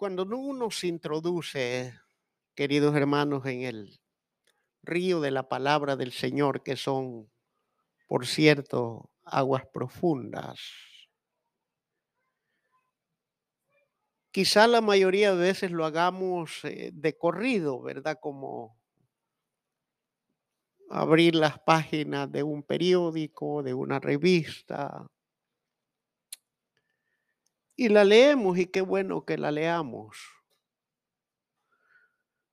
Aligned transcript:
Cuando 0.00 0.22
uno 0.22 0.70
se 0.70 0.86
introduce, 0.86 1.92
queridos 2.54 2.96
hermanos, 2.96 3.44
en 3.44 3.64
el 3.64 4.00
río 4.82 5.20
de 5.20 5.30
la 5.30 5.46
palabra 5.46 5.94
del 5.94 6.12
Señor, 6.12 6.62
que 6.62 6.76
son, 6.76 7.30
por 8.08 8.26
cierto, 8.26 9.10
aguas 9.24 9.64
profundas, 9.70 10.58
quizá 14.30 14.66
la 14.68 14.80
mayoría 14.80 15.34
de 15.34 15.42
veces 15.42 15.70
lo 15.70 15.84
hagamos 15.84 16.64
eh, 16.64 16.92
de 16.94 17.18
corrido, 17.18 17.82
¿verdad? 17.82 18.16
Como 18.22 18.80
abrir 20.88 21.34
las 21.34 21.58
páginas 21.58 22.32
de 22.32 22.42
un 22.42 22.62
periódico, 22.62 23.62
de 23.62 23.74
una 23.74 24.00
revista, 24.00 25.10
y 27.80 27.88
la 27.88 28.04
leemos 28.04 28.58
y 28.58 28.66
qué 28.66 28.82
bueno 28.82 29.24
que 29.24 29.38
la 29.38 29.50
leamos. 29.50 30.18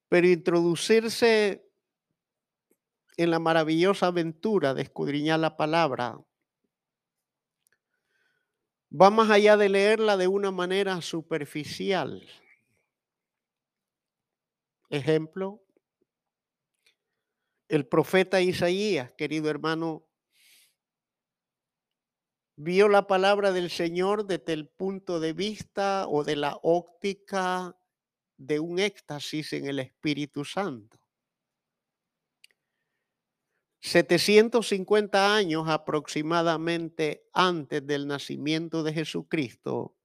Pero 0.07 0.25
introducirse 0.25 1.69
en 3.17 3.31
la 3.31 3.37
maravillosa 3.37 4.07
aventura 4.07 4.73
de 4.73 4.83
escudriñar 4.83 5.41
la 5.41 5.57
palabra 5.57 6.17
va 8.89 9.09
más 9.09 9.29
allá 9.29 9.57
de 9.57 9.67
leerla 9.67 10.15
de 10.15 10.29
una 10.29 10.51
manera 10.51 11.01
superficial. 11.01 12.25
Ejemplo, 14.89 15.61
el 17.67 17.85
profeta 17.85 18.39
Isaías, 18.39 19.11
querido 19.17 19.49
hermano, 19.49 20.06
vio 22.57 22.89
la 22.89 23.05
palabra 23.05 23.51
del 23.51 23.69
Señor 23.69 24.25
desde 24.25 24.53
el 24.53 24.67
punto 24.67 25.19
de 25.19 25.33
vista 25.33 26.07
o 26.07 26.23
de 26.23 26.35
la 26.35 26.59
óptica 26.63 27.77
de 28.35 28.59
un 28.59 28.79
éxtasis 28.79 29.53
en 29.53 29.67
el 29.67 29.79
Espíritu 29.79 30.43
Santo. 30.43 30.97
750 33.79 35.35
años 35.35 35.69
aproximadamente 35.69 37.27
antes 37.31 37.85
del 37.85 38.07
nacimiento 38.07 38.81
de 38.81 38.93
Jesucristo, 38.93 39.95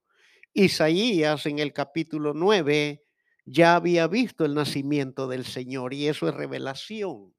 Isaías 0.53 1.47
en 1.47 1.57
el 1.57 1.73
capítulo 1.73 2.33
9 2.35 3.03
ya 3.45 3.75
había 3.75 4.07
visto 4.07 4.45
el 4.45 4.53
nacimiento 4.53 5.27
del 5.27 5.43
Señor 5.43 5.93
y 5.93 6.07
eso 6.07 6.29
es 6.29 6.35
revelación. 6.35 7.33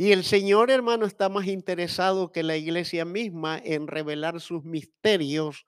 Y 0.00 0.12
el 0.12 0.22
Señor, 0.22 0.70
hermano, 0.70 1.06
está 1.06 1.28
más 1.28 1.48
interesado 1.48 2.30
que 2.30 2.44
la 2.44 2.56
iglesia 2.56 3.04
misma 3.04 3.58
en 3.58 3.88
revelar 3.88 4.40
sus 4.40 4.62
misterios 4.62 5.66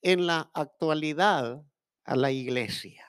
en 0.00 0.26
la 0.26 0.50
actualidad 0.52 1.64
a 2.02 2.16
la 2.16 2.32
iglesia. 2.32 3.06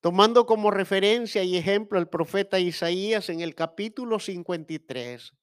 Tomando 0.00 0.44
como 0.44 0.72
referencia 0.72 1.44
y 1.44 1.56
ejemplo 1.56 2.00
al 2.00 2.08
profeta 2.08 2.58
Isaías 2.58 3.28
en 3.28 3.42
el 3.42 3.54
capítulo 3.54 4.18
53, 4.18 5.34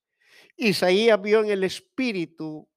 Isaías 0.58 1.22
vio 1.22 1.41
en 1.41 1.52
el 1.52 1.63
Espíritu 1.63 2.67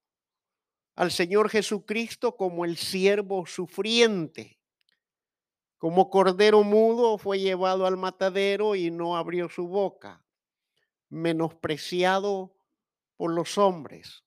al 0.94 1.10
Señor 1.10 1.50
Jesucristo 1.50 2.36
como 2.36 2.64
el 2.64 2.76
siervo 2.76 3.44
sufriente 3.44 4.53
como 5.84 6.08
cordero 6.08 6.62
mudo 6.62 7.18
fue 7.18 7.40
llevado 7.40 7.84
al 7.84 7.98
matadero 7.98 8.74
y 8.74 8.90
no 8.90 9.18
abrió 9.18 9.50
su 9.50 9.68
boca, 9.68 10.24
menospreciado 11.10 12.56
por 13.18 13.34
los 13.34 13.58
hombres, 13.58 14.24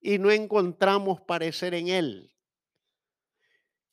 y 0.00 0.18
no 0.18 0.30
encontramos 0.30 1.20
parecer 1.22 1.74
en 1.74 1.88
él. 1.88 2.36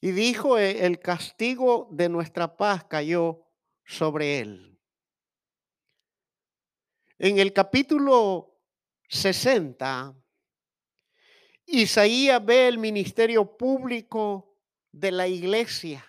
Y 0.02 0.11
dijo, 0.11 0.59
e, 0.59 0.86
el 0.86 0.99
castigo 0.99 1.89
de 1.89 2.09
nuestra 2.09 2.58
paz 2.58 2.83
cayó 2.83 3.44
sobre 3.83 4.38
él. 4.38 4.80
En 7.17 7.39
el 7.39 7.53
capítulo 7.53 8.55
60, 9.09 10.15
Isaías 11.65 12.45
ve 12.45 12.67
el 12.67 12.77
ministerio 12.77 13.58
público 13.58 14.59
de 14.92 15.11
la 15.11 15.27
iglesia 15.27 16.08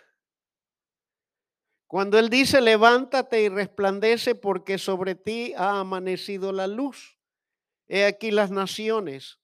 cuando 1.95 2.19
Él 2.19 2.29
dice, 2.29 2.61
levántate 2.61 3.43
y 3.43 3.49
resplandece 3.49 4.35
porque 4.35 4.79
sobre 4.79 5.15
ti 5.15 5.55
ha 5.57 5.79
amanecido 5.79 6.51
la 6.51 6.67
luz. 6.67 7.21
He 7.87 8.05
aquí 8.05 8.33
las 8.33 8.51
naciones 8.51 9.39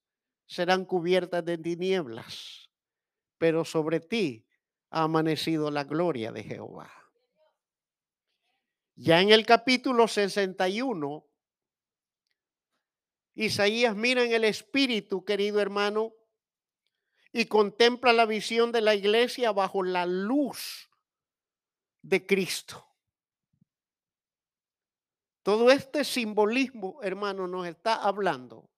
serán 0.47 0.85
cubiertas 0.85 1.45
de 1.45 1.59
tinieblas, 1.59 2.69
pero 3.39 3.65
sobre 3.65 4.01
ti 4.01 4.49
ha 4.91 5.05
amanecido 5.05 5.71
la 5.71 5.85
gloria 5.85 6.33
de 6.33 6.43
Jehová. 6.43 6.91
Ya 8.97 9.21
en 9.21 9.31
el 9.31 9.47
capítulo 9.47 10.09
61, 10.09 11.25
Isaías 13.35 13.95
mira 13.95 14.25
en 14.25 14.33
el 14.33 14.43
Espíritu, 14.43 15.25
querido 15.25 15.61
hermano, 15.61 16.15
y 17.33 17.45
contempla 17.45 18.13
la 18.13 18.27
visión 18.27 18.73
de 18.73 18.81
la 18.81 18.97
iglesia 18.97 19.53
bajo 19.53 19.85
la 19.85 20.05
luz 20.05 20.90
de 22.03 22.27
Cristo. 22.27 22.87
Todo 25.43 25.71
este 25.71 26.05
simbolismo, 26.05 27.01
hermano, 27.03 27.47
nos 27.47 27.67
está 27.67 27.95
hablando 27.95 28.71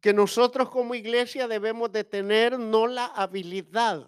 que 0.00 0.12
nosotros 0.14 0.70
como 0.70 0.94
iglesia 0.94 1.46
debemos 1.46 1.92
de 1.92 2.04
tener 2.04 2.58
no 2.58 2.86
la 2.86 3.04
habilidad, 3.04 4.06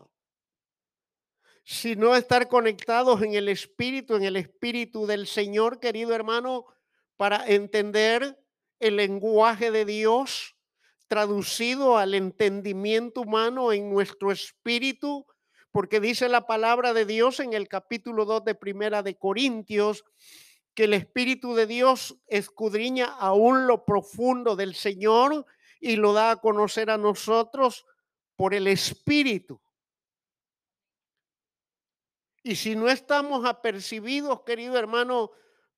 sino 1.64 2.16
estar 2.16 2.48
conectados 2.48 3.22
en 3.22 3.34
el 3.34 3.48
espíritu, 3.48 4.16
en 4.16 4.24
el 4.24 4.36
espíritu 4.36 5.06
del 5.06 5.26
Señor, 5.26 5.78
querido 5.80 6.14
hermano, 6.14 6.64
para 7.16 7.46
entender 7.46 8.42
el 8.80 8.96
lenguaje 8.96 9.70
de 9.70 9.84
Dios 9.84 10.56
traducido 11.06 11.98
al 11.98 12.14
entendimiento 12.14 13.20
humano 13.20 13.70
en 13.70 13.90
nuestro 13.90 14.32
espíritu 14.32 15.26
porque 15.72 16.00
dice 16.00 16.28
la 16.28 16.46
palabra 16.46 16.92
de 16.92 17.06
Dios 17.06 17.40
en 17.40 17.54
el 17.54 17.66
capítulo 17.66 18.26
2 18.26 18.44
de 18.44 18.54
Primera 18.54 19.02
de 19.02 19.16
Corintios 19.16 20.04
que 20.74 20.84
el 20.84 20.94
Espíritu 20.94 21.54
de 21.54 21.66
Dios 21.66 22.16
escudriña 22.26 23.06
aún 23.06 23.66
lo 23.66 23.84
profundo 23.84 24.54
del 24.54 24.74
Señor 24.74 25.46
y 25.80 25.96
lo 25.96 26.12
da 26.12 26.30
a 26.30 26.36
conocer 26.36 26.90
a 26.90 26.98
nosotros 26.98 27.86
por 28.36 28.54
el 28.54 28.66
Espíritu. 28.66 29.60
Y 32.42 32.56
si 32.56 32.74
no 32.76 32.88
estamos 32.88 33.44
apercibidos, 33.44 34.42
querido 34.42 34.78
hermano, 34.78 35.30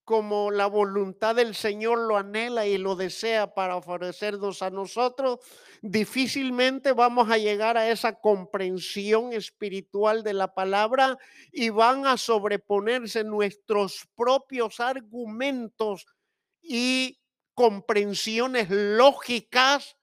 como 0.05 0.51
la 0.51 0.67
voluntad 0.67 1.35
del 1.35 1.55
Señor 1.55 1.99
lo 1.99 2.17
anhela 2.17 2.67
y 2.67 2.77
lo 2.77 2.95
desea 2.95 3.55
para 3.55 3.77
ofrecernos 3.77 4.61
a 4.63 4.71
nosotros, 4.71 5.41
difícilmente 5.81 6.93
vamos 6.93 7.31
a 7.31 7.39
llegar 7.39 7.77
a 7.79 7.89
esa 7.91 8.21
comprensión 8.21 9.33
espiritual 9.33 10.23
de 10.23 10.35
la 10.35 10.55
palabra 10.55 11.17
y 11.53 11.71
van 11.71 12.07
a 12.07 12.17
sobreponerse 12.19 13.25
nuestros 13.25 14.07
propios 14.15 14.79
argumentos 14.81 16.07
y 16.61 17.19
comprensiones 17.55 18.69
lógicas 18.71 19.97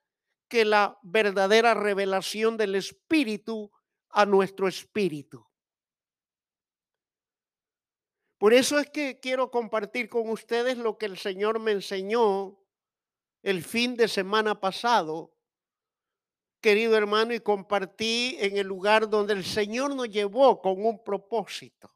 que 0.48 0.66
la 0.66 0.98
verdadera 1.04 1.74
revelación 1.74 2.58
del 2.58 2.76
Espíritu 2.76 3.72
a 4.10 4.26
nuestro 4.26 4.68
espíritu. 4.68 5.51
Por 8.42 8.56
eso 8.56 8.80
es 8.80 8.90
que 8.90 9.20
quiero 9.20 9.52
compartir 9.52 10.10
con 10.10 10.28
ustedes 10.28 10.76
lo 10.76 10.98
que 10.98 11.06
el 11.06 11.16
Señor 11.16 11.60
me 11.60 11.74
enseñó 11.74 12.58
el 13.44 13.64
fin 13.64 13.96
de 13.96 14.08
semana 14.08 14.60
pasado, 14.60 15.32
querido 16.60 16.98
hermano, 16.98 17.36
y 17.36 17.40
compartí 17.40 18.38
en 18.40 18.58
el 18.58 18.66
lugar 18.66 19.08
donde 19.08 19.34
el 19.34 19.46
Señor 19.46 19.96
nos 19.96 20.10
llevó 20.10 20.60
con 20.60 20.84
un 20.84 21.04
propósito. 21.04 21.96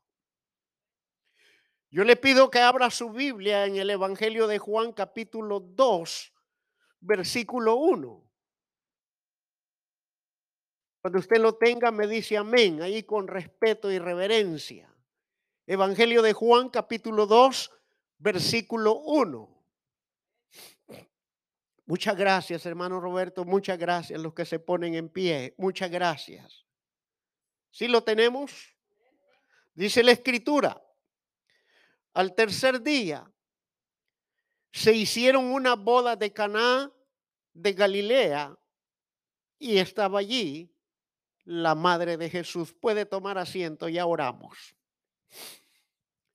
Yo 1.90 2.04
le 2.04 2.16
pido 2.16 2.52
que 2.52 2.60
abra 2.60 2.92
su 2.92 3.10
Biblia 3.10 3.66
en 3.66 3.78
el 3.78 3.90
Evangelio 3.90 4.46
de 4.46 4.60
Juan 4.60 4.94
capítulo 4.94 5.60
2, 5.60 6.32
versículo 7.00 7.78
1. 7.78 8.24
Cuando 11.02 11.18
usted 11.18 11.38
lo 11.38 11.56
tenga, 11.56 11.90
me 11.90 12.06
dice 12.06 12.38
amén, 12.38 12.84
ahí 12.84 13.02
con 13.02 13.28
respeto 13.28 13.92
y 13.92 13.98
reverencia. 13.98 14.95
Evangelio 15.68 16.22
de 16.22 16.34
Juan 16.34 16.70
capítulo 16.70 17.26
2, 17.26 17.72
versículo 18.20 19.00
1. 19.00 19.64
Muchas 21.88 22.16
gracias, 22.16 22.66
hermano 22.68 23.00
Roberto. 23.00 23.46
Muchas 23.46 23.80
gracias 23.80 24.22
los 24.22 24.36
que 24.36 24.46
se 24.46 24.60
ponen 24.60 24.94
en 24.94 25.10
pie. 25.10 25.56
Muchas 25.58 25.90
gracias. 25.90 26.66
¿Sí 27.72 27.88
lo 27.88 28.04
tenemos? 28.04 28.76
Dice 29.74 30.04
la 30.04 30.12
escritura. 30.12 30.80
Al 32.14 32.36
tercer 32.36 32.82
día 32.82 33.30
se 34.72 34.94
hicieron 34.94 35.46
una 35.46 35.76
boda 35.76 36.16
de 36.16 36.32
Caná 36.32 36.92
de 37.54 37.74
Galilea 37.74 38.56
y 39.58 39.80
estaba 39.80 40.20
allí 40.20 40.72
la 41.44 41.74
madre 41.74 42.18
de 42.18 42.30
Jesús. 42.30 42.72
Puede 42.72 43.06
tomar 43.08 43.40
asiento, 43.40 43.90
ya 43.90 44.06
oramos. 44.06 44.76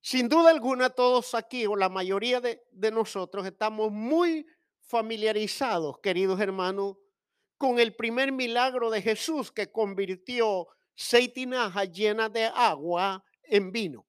Sin 0.00 0.28
duda 0.28 0.50
alguna, 0.50 0.90
todos 0.90 1.34
aquí, 1.34 1.66
o 1.66 1.76
la 1.76 1.88
mayoría 1.88 2.40
de, 2.40 2.62
nosotros, 2.90 3.46
estamos 3.46 3.92
muy 3.92 4.46
familiarizados, 4.80 5.98
queridos 6.00 6.40
hermanos, 6.40 6.96
con 7.58 7.78
el 7.78 7.94
primer 7.94 8.32
milagro 8.32 8.90
de 8.90 9.02
Jesús 9.02 9.52
que 9.52 9.70
convirtió 9.70 10.68
seis 10.94 11.32
tinajas 11.32 11.92
llenas 11.92 12.32
de 12.32 12.46
agua 12.46 13.22
en 13.42 13.70
vino. 13.70 14.06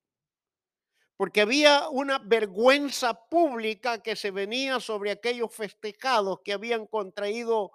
Porque 1.17 1.41
había 1.41 1.89
una 1.89 2.19
vergüenza 2.19 3.13
pública 3.13 4.01
que 4.01 4.15
se 4.15 4.31
venía 4.31 4.79
sobre 4.79 5.11
aquellos 5.11 5.53
festejados 5.53 6.39
que 6.43 6.53
habían 6.53 6.87
contraído 6.87 7.73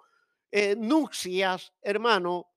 eh, 0.51 0.75
nupcias, 0.75 1.71
hermano, 1.81 2.47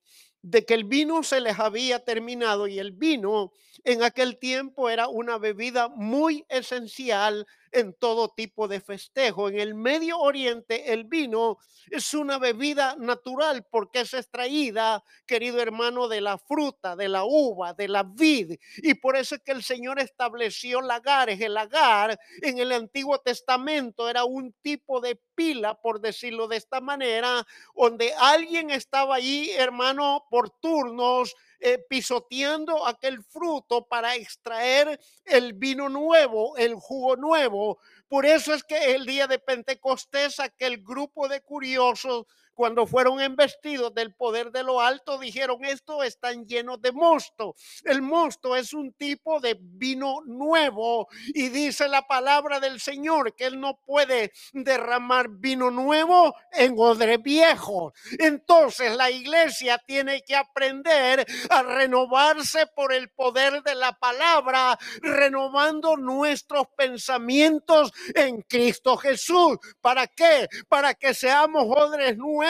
de 0.43 0.65
que 0.65 0.75
el 0.75 0.85
vino 0.85 1.23
se 1.23 1.41
les 1.41 1.59
había 1.59 2.05
terminado 2.05 2.67
y 2.67 2.79
el 2.79 2.93
vino 2.93 3.53
en 3.85 4.03
aquel 4.03 4.39
tiempo 4.39 4.89
era 4.89 5.09
una 5.09 5.39
bebida 5.39 5.89
muy 5.89 6.45
esencial 6.49 7.47
en 7.73 7.95
todo 7.95 8.29
tipo 8.29 8.69
de 8.69 8.81
festejo. 8.81 9.49
En 9.49 9.59
el 9.59 9.75
Medio 9.75 10.19
Oriente 10.19 10.93
el 10.93 11.05
vino 11.05 11.59
es 11.91 12.15
una 12.15 12.39
bebida 12.39 12.97
natural 12.97 13.67
porque 13.71 14.01
es 14.01 14.15
extraída, 14.15 15.03
querido 15.27 15.61
hermano, 15.61 16.09
de 16.09 16.21
la 16.21 16.39
fruta, 16.39 16.97
de 16.97 17.09
la 17.09 17.25
uva, 17.25 17.75
de 17.75 17.89
la 17.89 18.03
vid. 18.03 18.59
Y 18.79 18.95
por 18.95 19.17
eso 19.17 19.37
es 19.37 19.43
que 19.43 19.53
el 19.53 19.63
Señor 19.63 19.99
estableció 19.99 20.81
lagares. 20.81 21.41
El 21.41 21.55
lagar 21.55 22.19
en 22.43 22.59
el 22.59 22.73
Antiguo 22.73 23.19
Testamento 23.19 24.09
era 24.09 24.25
un 24.25 24.53
tipo 24.63 25.01
de 25.01 25.21
pila, 25.35 25.81
por 25.81 26.01
decirlo 26.01 26.49
de 26.49 26.57
esta 26.57 26.81
manera, 26.81 27.47
donde 27.75 28.13
alguien 28.15 28.71
estaba 28.71 29.17
allí, 29.17 29.51
hermano, 29.51 30.27
por 30.31 30.51
turnos 30.51 31.35
eh, 31.61 31.79
pisoteando 31.89 32.87
aquel 32.87 33.23
fruto 33.23 33.87
para 33.87 34.15
extraer 34.17 34.99
el 35.25 35.53
vino 35.53 35.89
nuevo, 35.89 36.57
el 36.57 36.75
jugo 36.75 37.17
nuevo. 37.17 37.79
Por 38.09 38.25
eso 38.25 38.55
es 38.55 38.65
que 38.65 38.95
el 38.95 39.05
día 39.05 39.27
de 39.27 39.39
Pentecostés 39.39 40.41
aquel 40.41 40.83
grupo 40.83 41.29
de 41.29 41.43
curiosos 41.43 42.27
cuando 42.61 42.87
fueron 42.87 43.23
embestidos 43.23 43.95
del 43.95 44.13
poder 44.13 44.53
de 44.53 44.63
lo 44.63 44.83
alto, 44.83 45.19
dijeron, 45.19 45.65
esto 45.65 46.03
están 46.03 46.45
llenos 46.45 46.79
de 46.83 46.93
mosto. 46.93 47.55
El 47.85 48.03
mosto 48.03 48.55
es 48.55 48.75
un 48.75 48.93
tipo 48.93 49.41
de 49.41 49.57
vino 49.59 50.21
nuevo 50.27 51.09
y 51.29 51.49
dice 51.49 51.89
la 51.89 52.07
palabra 52.07 52.61
del 52.61 52.79
Señor 52.79 53.35
que 53.35 53.47
Él 53.47 53.59
no 53.59 53.79
puede 53.87 54.33
derramar 54.53 55.31
vino 55.31 55.71
nuevo 55.71 56.35
en 56.53 56.75
odre 56.77 57.17
viejo. 57.17 57.95
Entonces 58.19 58.95
la 58.95 59.11
iglesia 59.11 59.79
tiene 59.79 60.21
que 60.21 60.37
aprender 60.37 61.25
a 61.49 61.63
renovarse 61.63 62.67
por 62.67 62.93
el 62.93 63.09
poder 63.09 63.63
de 63.63 63.75
la 63.75 63.93
palabra, 63.99 64.79
renovando 65.01 65.97
nuestros 65.97 66.67
pensamientos 66.77 67.91
en 68.15 68.43
Cristo 68.43 68.99
Jesús. 68.99 69.57
¿Para 69.81 70.07
qué? 70.09 70.47
Para 70.69 70.93
que 70.93 71.15
seamos 71.15 71.65
odres 71.67 72.19
nuevos 72.19 72.50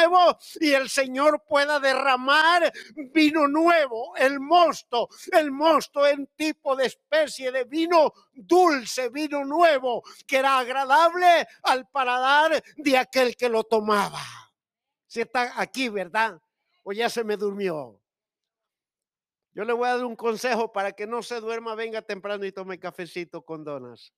y 0.61 0.73
el 0.73 0.89
Señor 0.89 1.45
pueda 1.47 1.79
derramar 1.79 2.73
vino 3.13 3.47
nuevo, 3.47 4.17
el 4.17 4.41
mosto, 4.41 5.09
el 5.33 5.51
mosto 5.51 6.07
en 6.07 6.27
tipo 6.37 6.77
de 6.77 6.87
especie 6.87 7.53
de 7.53 7.65
vino 7.65 8.13
dulce, 8.33 9.09
vino 9.11 9.45
nuevo, 9.45 10.03
que 10.27 10.39
era 10.39 10.59
agradable 10.59 11.47
al 11.63 11.89
paladar 11.89 12.63
de 12.77 12.99
aquel 12.99 13.37
que 13.37 13.49
lo 13.49 13.65
tomaba. 13.65 14.23
Si 15.07 15.21
está 15.21 15.61
aquí, 15.61 15.89
¿verdad? 15.89 16.41
O 16.83 16.93
ya 16.93 17.09
se 17.11 17.25
me 17.25 17.37
durmió. 17.37 18.01
Yo 19.53 19.65
le 19.65 19.73
voy 19.73 19.89
a 19.89 19.97
dar 19.97 20.05
un 20.05 20.17
consejo 20.17 20.73
para 20.73 20.93
que 20.93 21.07
no 21.07 21.23
se 21.23 21.41
duerma, 21.41 21.75
venga 21.75 22.03
temprano 22.03 22.45
y 22.45 22.53
tome 22.53 22.79
cafecito 22.79 23.45
con 23.45 23.65
donas. 23.65 24.13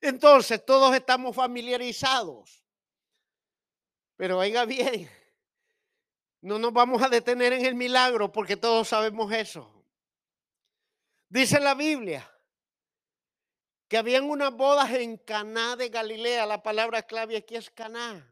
Entonces, 0.00 0.64
todos 0.64 0.94
estamos 0.94 1.36
familiarizados 1.36 2.59
pero 4.20 4.36
oiga 4.36 4.66
bien, 4.66 5.10
no 6.42 6.58
nos 6.58 6.74
vamos 6.74 7.02
a 7.02 7.08
detener 7.08 7.54
en 7.54 7.64
el 7.64 7.74
milagro 7.74 8.30
porque 8.30 8.54
todos 8.54 8.88
sabemos 8.88 9.32
eso. 9.32 9.82
Dice 11.30 11.58
la 11.58 11.74
Biblia 11.74 12.30
que 13.88 13.96
habían 13.96 14.24
unas 14.24 14.52
bodas 14.52 14.92
en 14.92 15.16
Caná 15.16 15.74
de 15.74 15.88
Galilea. 15.88 16.44
La 16.44 16.62
palabra 16.62 17.04
clave 17.04 17.38
aquí 17.38 17.56
es 17.56 17.70
Caná. 17.70 18.30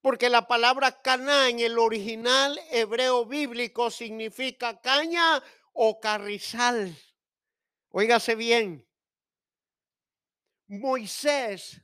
Porque 0.00 0.30
la 0.30 0.48
palabra 0.48 1.02
Caná 1.02 1.50
en 1.50 1.60
el 1.60 1.78
original 1.78 2.58
hebreo 2.70 3.26
bíblico 3.26 3.90
significa 3.90 4.80
caña 4.80 5.42
o 5.74 6.00
carrizal. 6.00 6.96
Óigase 7.90 8.34
bien. 8.34 8.88
Moisés 10.68 11.82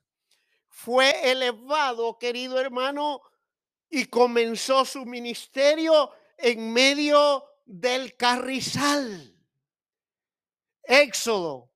fue 0.74 1.30
elevado, 1.30 2.18
querido 2.18 2.60
hermano, 2.60 3.22
y 3.88 4.06
comenzó 4.06 4.84
su 4.84 5.06
ministerio 5.06 6.10
en 6.36 6.72
medio 6.72 7.44
del 7.64 8.16
carrizal. 8.16 9.32
Éxodo, 10.82 11.70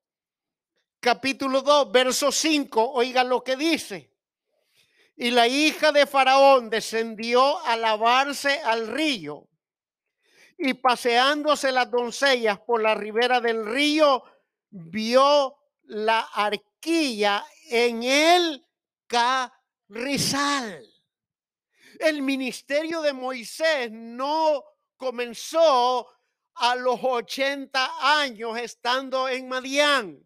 capítulo 0.98 1.62
2, 1.62 1.92
verso 1.92 2.32
5, 2.32 2.90
oiga 2.90 3.22
lo 3.22 3.42
que 3.44 3.54
dice. 3.54 4.12
Y 5.14 5.30
la 5.30 5.46
hija 5.46 5.92
de 5.92 6.04
Faraón 6.04 6.68
descendió 6.68 7.64
a 7.64 7.76
lavarse 7.76 8.60
al 8.60 8.88
río. 8.88 9.48
Y 10.58 10.74
paseándose 10.74 11.70
las 11.70 11.88
doncellas 11.88 12.58
por 12.58 12.82
la 12.82 12.96
ribera 12.96 13.40
del 13.40 13.64
río, 13.64 14.24
vio 14.70 15.56
la 15.84 16.20
arquilla 16.20 17.46
en 17.70 18.02
él 18.02 18.64
carrizal. 19.08 20.86
El 21.98 22.22
ministerio 22.22 23.00
de 23.00 23.12
Moisés 23.12 23.90
no 23.90 24.62
comenzó 24.96 26.06
a 26.54 26.76
los 26.76 27.00
80 27.02 28.20
años 28.20 28.58
estando 28.58 29.28
en 29.28 29.48
Madián. 29.48 30.22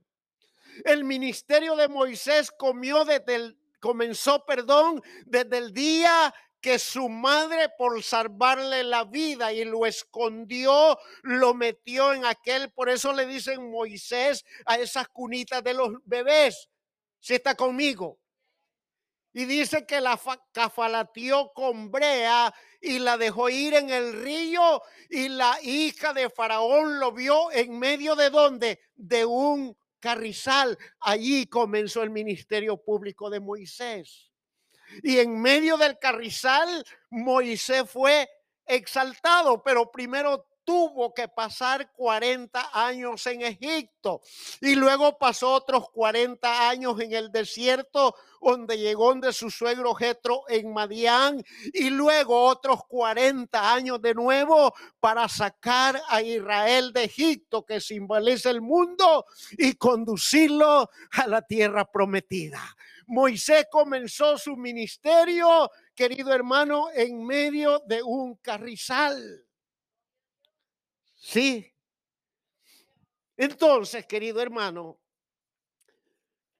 El 0.84 1.04
ministerio 1.04 1.76
de 1.76 1.88
Moisés 1.88 2.50
comió 2.50 3.04
desde 3.04 3.34
el, 3.34 3.58
comenzó, 3.80 4.44
perdón, 4.44 5.02
desde 5.26 5.58
el 5.58 5.72
día 5.72 6.34
que 6.60 6.78
su 6.78 7.08
madre 7.08 7.68
por 7.76 8.02
salvarle 8.02 8.84
la 8.84 9.04
vida 9.04 9.52
y 9.52 9.64
lo 9.64 9.84
escondió, 9.84 10.96
lo 11.22 11.54
metió 11.54 12.12
en 12.12 12.24
aquel, 12.24 12.70
por 12.70 12.88
eso 12.88 13.12
le 13.12 13.26
dicen 13.26 13.70
Moisés 13.70 14.44
a 14.64 14.76
esas 14.76 15.08
cunitas 15.08 15.62
de 15.64 15.74
los 15.74 15.90
bebés. 16.04 16.68
Si 17.18 17.34
está 17.34 17.54
conmigo. 17.54 18.21
Y 19.32 19.46
dice 19.46 19.86
que 19.86 20.00
la 20.00 20.20
cafalateó 20.52 21.52
con 21.54 21.90
brea 21.90 22.52
y 22.80 22.98
la 22.98 23.16
dejó 23.16 23.48
ir 23.48 23.74
en 23.74 23.88
el 23.88 24.22
río 24.22 24.82
y 25.08 25.28
la 25.28 25.58
hija 25.62 26.12
de 26.12 26.28
Faraón 26.28 26.98
lo 26.98 27.12
vio 27.12 27.50
en 27.50 27.78
medio 27.78 28.14
de 28.14 28.28
donde? 28.28 28.80
De 28.94 29.24
un 29.24 29.76
carrizal. 30.00 30.76
Allí 31.00 31.46
comenzó 31.46 32.02
el 32.02 32.10
ministerio 32.10 32.76
público 32.76 33.30
de 33.30 33.40
Moisés. 33.40 34.30
Y 35.02 35.18
en 35.18 35.40
medio 35.40 35.78
del 35.78 35.98
carrizal 35.98 36.84
Moisés 37.08 37.88
fue 37.88 38.28
exaltado, 38.66 39.62
pero 39.62 39.90
primero 39.90 40.46
tuvo 40.64 41.12
que 41.14 41.28
pasar 41.28 41.92
40 41.92 42.70
años 42.72 43.26
en 43.26 43.42
Egipto 43.42 44.20
y 44.60 44.74
luego 44.74 45.18
pasó 45.18 45.52
otros 45.52 45.90
40 45.90 46.68
años 46.68 47.00
en 47.00 47.12
el 47.12 47.30
desierto 47.30 48.14
donde 48.40 48.78
llegó 48.78 49.12
su 49.32 49.50
suegro 49.50 49.94
Jetro 49.94 50.44
en 50.48 50.72
Madián 50.72 51.42
y 51.72 51.90
luego 51.90 52.44
otros 52.44 52.80
40 52.88 53.72
años 53.72 54.00
de 54.02 54.14
nuevo 54.14 54.74
para 55.00 55.28
sacar 55.28 56.00
a 56.08 56.22
Israel 56.22 56.92
de 56.92 57.04
Egipto 57.04 57.64
que 57.64 57.80
simboliza 57.80 58.50
el 58.50 58.60
mundo 58.60 59.26
y 59.52 59.74
conducirlo 59.74 60.90
a 61.12 61.26
la 61.26 61.42
tierra 61.42 61.84
prometida. 61.84 62.62
Moisés 63.06 63.66
comenzó 63.70 64.38
su 64.38 64.56
ministerio, 64.56 65.70
querido 65.94 66.32
hermano, 66.32 66.86
en 66.94 67.24
medio 67.24 67.80
de 67.86 68.02
un 68.02 68.36
carrizal. 68.36 69.44
Sí. 71.22 71.72
Entonces, 73.36 74.06
querido 74.06 74.42
hermano, 74.42 75.00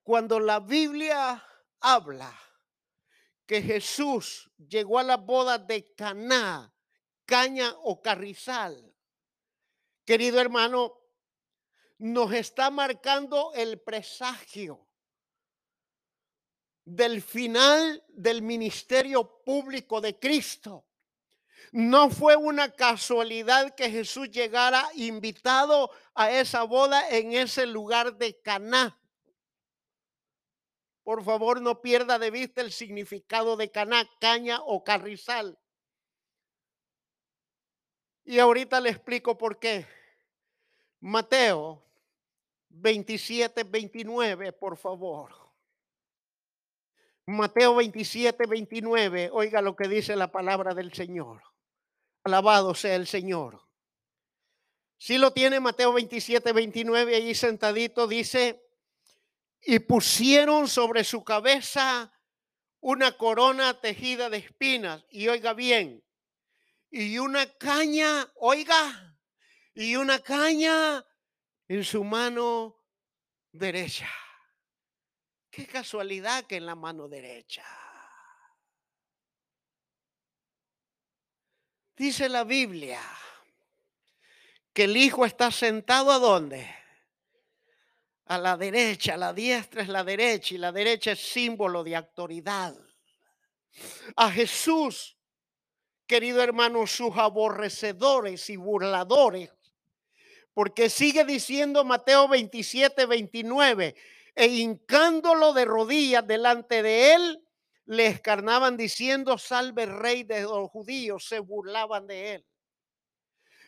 cuando 0.05 0.39
la 0.39 0.61
Biblia 0.61 1.45
habla 1.81 2.33
que 3.45 3.61
Jesús 3.61 4.49
llegó 4.57 5.01
a 5.01 5.03
la 5.03 5.17
boda 5.17 5.59
de 5.59 5.93
Caná, 5.95 6.73
caña 7.27 7.75
o 7.83 8.01
carrizal, 8.01 8.95
querido 10.05 10.41
hermano, 10.41 10.97
nos 11.99 12.33
está 12.33 12.71
marcando 12.71 13.53
el 13.55 13.81
presagio 13.81 14.89
del 16.85 17.21
final 17.21 18.05
del 18.11 18.43
ministerio 18.43 19.43
público 19.43 20.01
de 20.01 20.19
Cristo. 20.21 20.87
No 21.73 22.11
fue 22.11 22.37
una 22.37 22.71
casualidad 22.71 23.75
que 23.75 23.91
Jesús 23.91 24.31
llegara 24.31 24.87
invitado 24.95 25.91
a 26.15 26.31
esa 26.31 26.63
boda 26.65 27.09
en 27.09 27.33
ese 27.33 27.67
lugar 27.67 28.17
de 28.19 28.39
Caná. 28.41 28.99
Por 31.03 31.25
favor, 31.25 31.61
no 31.61 31.81
pierda 31.81 32.19
de 32.19 32.31
vista 32.31 32.61
el 32.61 32.71
significado 32.71 33.57
de 33.57 33.71
caná, 33.71 34.09
caña 34.21 34.61
o 34.63 34.85
carrizal. 34.85 35.59
Y 38.25 38.39
ahorita 38.39 38.81
le 38.81 38.91
explico 38.91 39.37
por 39.37 39.59
qué. 39.59 39.87
Mateo 41.01 41.85
27, 42.69 43.65
29, 43.65 44.53
por 44.53 44.77
favor. 44.77 45.35
Mateo 47.27 47.75
27, 47.75 48.47
29. 48.47 49.31
Oiga 49.33 49.61
lo 49.61 49.75
que 49.75 49.89
dice 49.89 50.15
la 50.15 50.31
palabra 50.31 50.73
del 50.73 50.93
Señor. 50.93 51.52
Alabado 52.25 52.75
sea 52.75 52.97
el 52.97 53.07
Señor. 53.07 53.61
Si 54.97 55.19
lo 55.19 55.33
tiene 55.33 55.59
Mateo 55.59 55.93
27, 55.93 56.53
29, 56.53 57.17
ahí 57.17 57.35
sentadito, 57.35 58.07
dice, 58.07 58.65
y 59.61 59.81
pusieron 59.81 60.69
sobre 60.69 61.03
su 61.03 61.25
cabeza 61.25 62.13
una 62.81 63.17
corona 63.17 63.81
tejida 63.81 64.31
de 64.31 64.39
espinas. 64.39 65.05
Y 65.11 65.29
oiga 65.29 65.55
bien, 65.55 66.05
y 66.91 67.19
una 67.19 67.47
caña, 67.47 68.31
oiga, 68.37 69.17
y 69.75 69.97
una 69.97 70.21
caña 70.21 71.05
en 71.67 71.85
su 71.85 72.05
mano 72.05 72.79
derecha. 73.51 74.11
Qué 75.51 75.67
casualidad 75.67 76.45
que 76.45 76.57
en 76.57 76.67
la 76.67 76.75
mano 76.75 77.09
derecha. 77.09 77.65
Dice 82.03 82.29
la 82.29 82.43
Biblia 82.43 83.01
que 84.73 84.85
el 84.85 84.97
Hijo 84.97 85.25
está 85.25 85.53
sentado 85.53 86.11
a 86.11 86.19
dónde? 86.19 86.69
A 88.25 88.39
la 88.39 88.57
derecha, 88.57 89.17
la 89.17 89.33
diestra 89.33 89.83
es 89.83 89.89
la 89.89 90.03
derecha 90.03 90.57
y 90.57 90.59
la 90.59 90.73
derecha 90.73 91.13
es 91.13 91.21
símbolo 91.21 91.85
de 91.85 91.95
autoridad. 91.95 92.75
A 94.17 94.33
Jesús, 94.33 95.17
querido 96.05 96.43
hermano, 96.43 96.89
sus 96.89 97.17
aborrecedores 97.17 98.51
y 98.51 98.57
burladores, 98.57 99.53
porque 100.55 100.91
sigue 100.91 101.25
diciendo 101.25 101.85
Mateo 101.85 102.27
27, 102.27 103.07
29, 103.07 103.95
e 104.35 104.47
hincándolo 104.49 105.53
de 105.53 105.65
rodillas 105.67 106.27
delante 106.27 106.83
de 106.83 107.15
él, 107.15 107.45
le 107.87 108.07
escarnaban 108.07 108.77
diciendo, 108.77 109.39
salve 109.39 109.87
rey 109.87 110.23
de 110.23 110.43
los 110.43 110.71
judíos, 110.71 111.27
se 111.27 111.39
burlaban 111.39 112.07
de 112.07 112.35
él. 112.35 112.47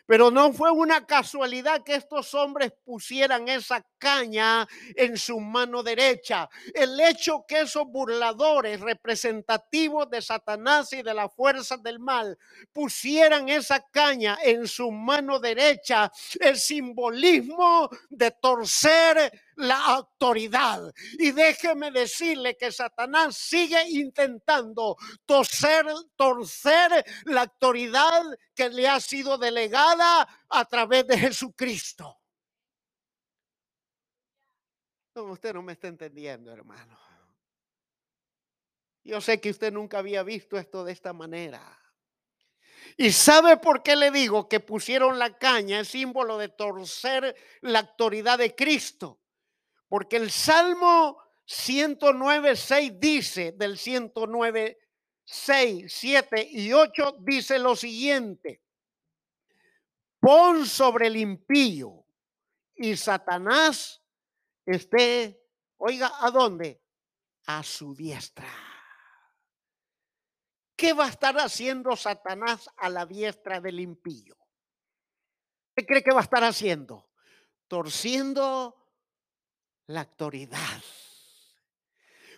Pero 0.07 0.29
no 0.29 0.53
fue 0.53 0.69
una 0.69 1.05
casualidad 1.05 1.83
que 1.83 1.95
estos 1.95 2.33
hombres 2.35 2.71
pusieran 2.83 3.47
esa 3.49 3.83
caña 3.97 4.67
en 4.95 5.17
su 5.17 5.39
mano 5.39 5.81
derecha. 5.81 6.47
El 6.75 6.99
hecho 6.99 7.43
que 7.47 7.61
esos 7.61 7.87
burladores 7.87 8.79
representativos 8.81 10.07
de 10.11 10.21
Satanás 10.21 10.93
y 10.93 11.01
de 11.01 11.13
las 11.13 11.33
fuerzas 11.33 11.81
del 11.81 11.97
mal 11.97 12.37
pusieran 12.71 13.49
esa 13.49 13.79
caña 13.79 14.37
en 14.43 14.67
su 14.67 14.91
mano 14.91 15.39
derecha, 15.39 16.11
el 16.39 16.57
simbolismo 16.57 17.89
de 18.09 18.29
torcer 18.29 19.31
la 19.55 19.85
autoridad. 19.85 20.93
Y 21.19 21.31
déjeme 21.31 21.91
decirle 21.91 22.57
que 22.57 22.71
Satanás 22.71 23.37
sigue 23.37 23.81
intentando 23.89 24.97
torcer, 25.25 25.85
torcer 26.15 27.05
la 27.25 27.41
autoridad 27.41 28.23
que 28.53 28.69
le 28.69 28.87
ha 28.87 28.99
sido 28.99 29.37
delegada 29.37 30.27
a 30.49 30.65
través 30.65 31.07
de 31.07 31.17
Jesucristo. 31.17 32.19
Usted 35.15 35.53
no 35.53 35.61
me 35.61 35.73
está 35.73 35.87
entendiendo, 35.87 36.51
hermano. 36.51 36.99
Yo 39.03 39.21
sé 39.21 39.39
que 39.39 39.51
usted 39.51 39.71
nunca 39.71 39.99
había 39.99 40.23
visto 40.23 40.57
esto 40.57 40.83
de 40.83 40.91
esta 40.91 41.13
manera. 41.13 41.79
¿Y 42.97 43.11
sabe 43.11 43.57
por 43.57 43.83
qué 43.83 43.95
le 43.95 44.11
digo 44.11 44.49
que 44.49 44.59
pusieron 44.59 45.19
la 45.19 45.37
caña, 45.37 45.79
el 45.79 45.85
símbolo 45.85 46.37
de 46.37 46.49
torcer 46.49 47.35
la 47.61 47.79
autoridad 47.79 48.39
de 48.39 48.55
Cristo? 48.55 49.21
Porque 49.95 50.17
el 50.17 50.29
Salmo 50.29 51.23
109, 51.45 52.57
6 52.57 52.99
dice, 52.99 53.53
del 53.53 53.77
109, 53.77 54.77
6, 55.23 55.85
7 55.87 56.49
y 56.51 56.73
8, 56.73 57.19
dice 57.21 57.57
lo 57.59 57.77
siguiente. 57.77 58.61
Pon 60.19 60.65
sobre 60.65 61.07
el 61.07 61.15
impío 61.15 62.05
y 62.75 62.97
Satanás 62.97 64.03
esté, 64.65 65.41
oiga, 65.77 66.11
¿a 66.19 66.29
dónde? 66.29 66.83
A 67.45 67.63
su 67.63 67.95
diestra. 67.95 68.51
¿Qué 70.75 70.91
va 70.91 71.05
a 71.05 71.09
estar 71.09 71.39
haciendo 71.39 71.95
Satanás 71.95 72.69
a 72.75 72.89
la 72.89 73.05
diestra 73.05 73.61
del 73.61 73.79
impío? 73.79 74.35
¿Qué 75.73 75.85
cree 75.85 76.03
que 76.03 76.11
va 76.11 76.19
a 76.19 76.23
estar 76.23 76.43
haciendo? 76.43 77.09
Torciendo 77.69 78.81
la 79.87 80.01
autoridad. 80.01 80.81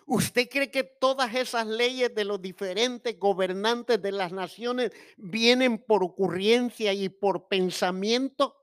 ¿Usted 0.05 0.47
cree 0.49 0.71
que 0.71 0.83
todas 0.83 1.35
esas 1.35 1.67
leyes 1.67 2.15
de 2.15 2.23
los 2.23 2.41
diferentes 2.41 3.19
gobernantes 3.19 4.01
de 4.01 4.13
las 4.13 4.31
naciones 4.31 4.91
vienen 5.17 5.79
por 5.79 6.01
ocurrencia 6.01 6.93
y 6.93 7.09
por 7.09 7.47
pensamiento? 7.49 8.55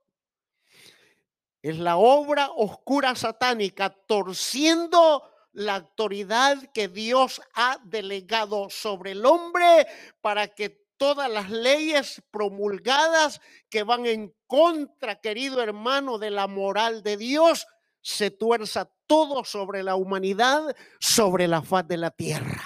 Es 1.60 1.78
la 1.78 1.96
obra 1.96 2.50
oscura 2.56 3.14
satánica 3.14 3.90
torciendo 3.90 5.22
la 5.52 5.76
autoridad 5.76 6.72
que 6.72 6.88
Dios 6.88 7.42
ha 7.54 7.78
delegado 7.84 8.70
sobre 8.70 9.12
el 9.12 9.24
hombre 9.26 9.86
para 10.20 10.48
que 10.48 10.84
todas 10.96 11.30
las 11.30 11.50
leyes 11.50 12.22
promulgadas 12.30 13.40
que 13.68 13.82
van 13.82 14.06
en 14.06 14.34
contra, 14.46 15.20
querido 15.20 15.62
hermano, 15.62 16.18
de 16.18 16.30
la 16.30 16.46
moral 16.46 17.02
de 17.02 17.16
Dios, 17.16 17.66
se 18.04 18.30
tuerza 18.30 18.92
todo 19.06 19.44
sobre 19.44 19.82
la 19.82 19.96
humanidad, 19.96 20.76
sobre 21.00 21.48
la 21.48 21.62
faz 21.62 21.88
de 21.88 21.96
la 21.96 22.10
tierra. 22.10 22.62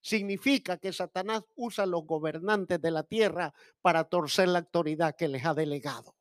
Significa 0.00 0.78
que 0.78 0.90
Satanás 0.90 1.42
usa 1.54 1.84
a 1.84 1.86
los 1.86 2.06
gobernantes 2.06 2.80
de 2.80 2.90
la 2.90 3.02
tierra 3.02 3.52
para 3.82 4.04
torcer 4.04 4.48
la 4.48 4.60
autoridad 4.60 5.14
que 5.16 5.28
les 5.28 5.44
ha 5.44 5.52
delegado. 5.52 6.16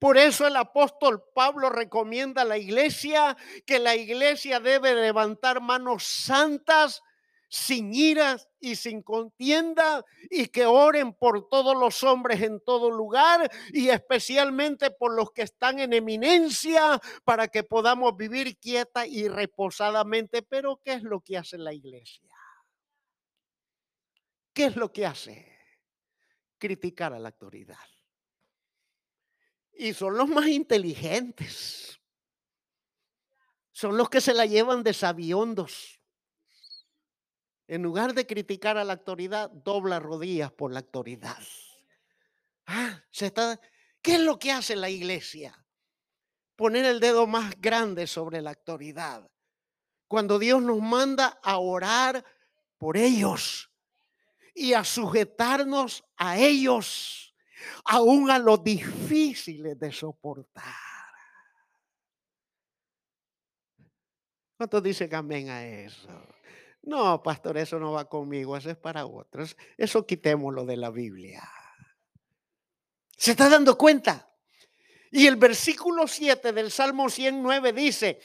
Por 0.00 0.18
eso 0.18 0.48
el 0.48 0.56
apóstol 0.56 1.22
Pablo 1.32 1.70
recomienda 1.70 2.42
a 2.42 2.46
la 2.46 2.58
iglesia 2.58 3.36
que 3.64 3.78
la 3.78 3.94
iglesia 3.94 4.58
debe 4.58 4.92
levantar 4.94 5.60
manos 5.60 6.02
santas 6.02 7.02
sin 7.48 7.94
iras 7.94 8.48
y 8.60 8.76
sin 8.76 9.02
contienda, 9.02 10.04
y 10.30 10.48
que 10.48 10.66
oren 10.66 11.14
por 11.14 11.48
todos 11.48 11.76
los 11.76 12.02
hombres 12.02 12.42
en 12.42 12.60
todo 12.60 12.90
lugar, 12.90 13.50
y 13.72 13.88
especialmente 13.88 14.90
por 14.90 15.14
los 15.14 15.30
que 15.32 15.42
están 15.42 15.78
en 15.78 15.92
eminencia, 15.92 17.00
para 17.24 17.48
que 17.48 17.62
podamos 17.62 18.16
vivir 18.16 18.58
quieta 18.58 19.06
y 19.06 19.28
reposadamente. 19.28 20.42
Pero 20.42 20.80
¿qué 20.84 20.94
es 20.94 21.02
lo 21.02 21.20
que 21.20 21.38
hace 21.38 21.58
la 21.58 21.72
iglesia? 21.72 22.34
¿Qué 24.52 24.66
es 24.66 24.76
lo 24.76 24.92
que 24.92 25.06
hace? 25.06 25.52
Criticar 26.58 27.12
a 27.12 27.18
la 27.18 27.28
autoridad. 27.28 27.76
Y 29.74 29.92
son 29.92 30.16
los 30.16 30.28
más 30.28 30.46
inteligentes. 30.46 32.00
Son 33.70 33.98
los 33.98 34.08
que 34.08 34.22
se 34.22 34.32
la 34.32 34.46
llevan 34.46 34.82
de 34.82 34.94
sabiondos 34.94 35.95
en 37.68 37.82
lugar 37.82 38.14
de 38.14 38.26
criticar 38.26 38.78
a 38.78 38.84
la 38.84 38.94
autoridad, 38.94 39.50
dobla 39.50 39.98
rodillas 39.98 40.52
por 40.52 40.72
la 40.72 40.80
autoridad. 40.80 41.38
Ah, 42.66 43.02
está, 43.12 43.60
¿Qué 44.02 44.14
es 44.14 44.20
lo 44.20 44.38
que 44.38 44.52
hace 44.52 44.76
la 44.76 44.88
iglesia? 44.88 45.66
Poner 46.54 46.84
el 46.84 47.00
dedo 47.00 47.26
más 47.26 47.60
grande 47.60 48.06
sobre 48.06 48.40
la 48.40 48.50
autoridad. 48.50 49.28
Cuando 50.06 50.38
Dios 50.38 50.62
nos 50.62 50.80
manda 50.80 51.40
a 51.42 51.58
orar 51.58 52.24
por 52.78 52.96
ellos 52.96 53.70
y 54.54 54.72
a 54.72 54.84
sujetarnos 54.84 56.04
a 56.16 56.38
ellos, 56.38 57.34
aún 57.84 58.30
a 58.30 58.38
los 58.38 58.62
difíciles 58.62 59.78
de 59.78 59.90
soportar. 59.90 60.64
¿Cuántos 64.56 64.82
dicen 64.82 65.14
amén 65.14 65.50
a 65.50 65.66
eso? 65.66 66.35
No, 66.86 67.20
pastor, 67.20 67.58
eso 67.58 67.80
no 67.80 67.92
va 67.92 68.08
conmigo, 68.08 68.56
eso 68.56 68.70
es 68.70 68.76
para 68.76 69.06
otros. 69.06 69.56
Eso 69.76 70.06
quitémoslo 70.06 70.64
de 70.64 70.76
la 70.76 70.90
Biblia. 70.90 71.42
¿Se 73.16 73.32
está 73.32 73.48
dando 73.48 73.76
cuenta? 73.76 74.30
Y 75.10 75.26
el 75.26 75.34
versículo 75.34 76.06
7 76.06 76.52
del 76.52 76.70
Salmo 76.70 77.10
109 77.10 77.72
dice, 77.72 78.20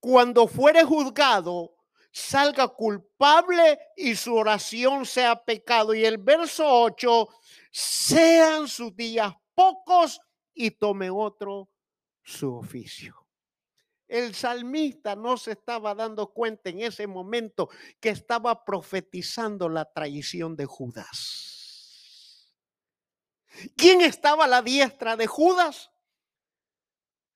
cuando 0.00 0.48
fuere 0.48 0.82
juzgado, 0.82 1.76
salga 2.10 2.66
culpable 2.66 3.78
y 3.96 4.16
su 4.16 4.34
oración 4.34 5.06
sea 5.06 5.44
pecado. 5.44 5.94
Y 5.94 6.04
el 6.04 6.18
verso 6.18 6.66
8, 6.66 7.28
sean 7.70 8.66
sus 8.66 8.96
días 8.96 9.32
pocos 9.54 10.20
y 10.54 10.72
tome 10.72 11.08
otro 11.08 11.70
su 12.24 12.52
oficio. 12.54 13.21
El 14.12 14.34
salmista 14.34 15.16
no 15.16 15.38
se 15.38 15.52
estaba 15.52 15.94
dando 15.94 16.34
cuenta 16.34 16.68
en 16.68 16.82
ese 16.82 17.06
momento 17.06 17.70
que 17.98 18.10
estaba 18.10 18.62
profetizando 18.62 19.70
la 19.70 19.90
traición 19.90 20.54
de 20.54 20.66
Judas. 20.66 22.52
¿Quién 23.74 24.02
estaba 24.02 24.44
a 24.44 24.48
la 24.48 24.60
diestra 24.60 25.16
de 25.16 25.26
Judas? 25.26 25.90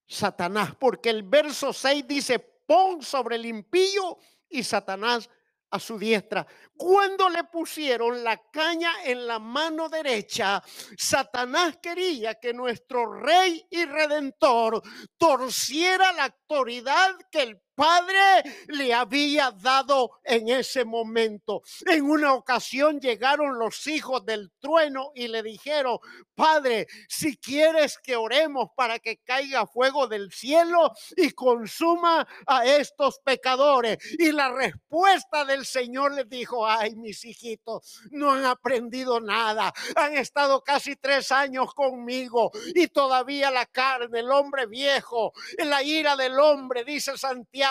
Satanás, 0.07 0.75
porque 0.79 1.09
el 1.09 1.23
verso 1.23 1.73
6 1.73 2.07
dice, 2.07 2.39
pon 2.39 3.01
sobre 3.03 3.37
el 3.37 3.47
impío 3.47 4.19
y 4.51 4.63
Satanás 4.63 5.31
a 5.77 5.81
su 5.81 5.99
diestra. 5.99 6.47
Cuando 6.77 7.29
le 7.29 7.45
pusieron 7.45 8.23
la 8.23 8.41
caña 8.51 9.05
en 9.05 9.27
la 9.27 9.39
mano 9.39 9.89
derecha, 9.89 10.63
Satanás 10.97 11.79
quería 11.81 12.35
que 12.35 12.53
nuestro 12.53 13.21
rey 13.21 13.67
y 13.71 13.85
redentor 13.85 14.83
torciera 15.17 16.13
la 16.13 16.25
autoridad 16.25 17.17
que 17.31 17.43
el 17.43 17.66
Padre 17.77 18.43
le 18.69 18.95
había 18.95 19.51
dado 19.51 20.13
en 20.25 20.49
ese 20.49 20.87
momento. 20.87 21.61
En 21.85 22.09
una 22.09 22.33
ocasión 22.33 22.99
llegaron 23.01 23.59
los 23.59 23.87
hijos 23.87 24.25
del 24.25 24.51
trueno 24.59 25.13
y 25.15 25.29
le 25.29 25.43
dijeron, 25.43 25.99
Padre, 26.35 26.87
si 27.07 27.37
quieres 27.37 27.99
que 27.99 28.17
oremos 28.17 28.71
para 28.75 28.99
que 28.99 29.19
caiga 29.19 29.67
fuego 29.67 30.07
del 30.07 30.33
cielo 30.33 30.91
y 31.17 31.33
consuma 31.33 32.27
a 32.47 32.65
estos 32.65 33.19
pecadores. 33.19 33.99
Y 34.19 34.33
la 34.33 34.51
respuesta 34.51 35.45
del 35.45 35.67
Señor 35.67 36.15
les 36.15 36.29
dijo, 36.31 36.67
ay, 36.67 36.97
mis 36.97 37.27
hijitos, 37.27 38.01
no 38.11 38.33
han 38.33 38.47
aprendido 38.47 39.21
nada. 39.21 39.75
Han 39.97 40.17
estado 40.17 40.63
casi 40.63 40.97
tres 40.97 41.31
años 41.31 41.75
conmigo 41.75 42.51
y 42.75 42.89
todavía 42.89 43.51
la 43.51 43.67
carne, 43.67 44.21
el 44.21 44.31
hombre 44.31 44.65
viejo, 44.65 45.35
la 45.59 45.83
ira 45.83 46.17
del 46.17 46.39
hombre, 46.41 46.83
dice 46.83 47.19
Santiago 47.19 47.66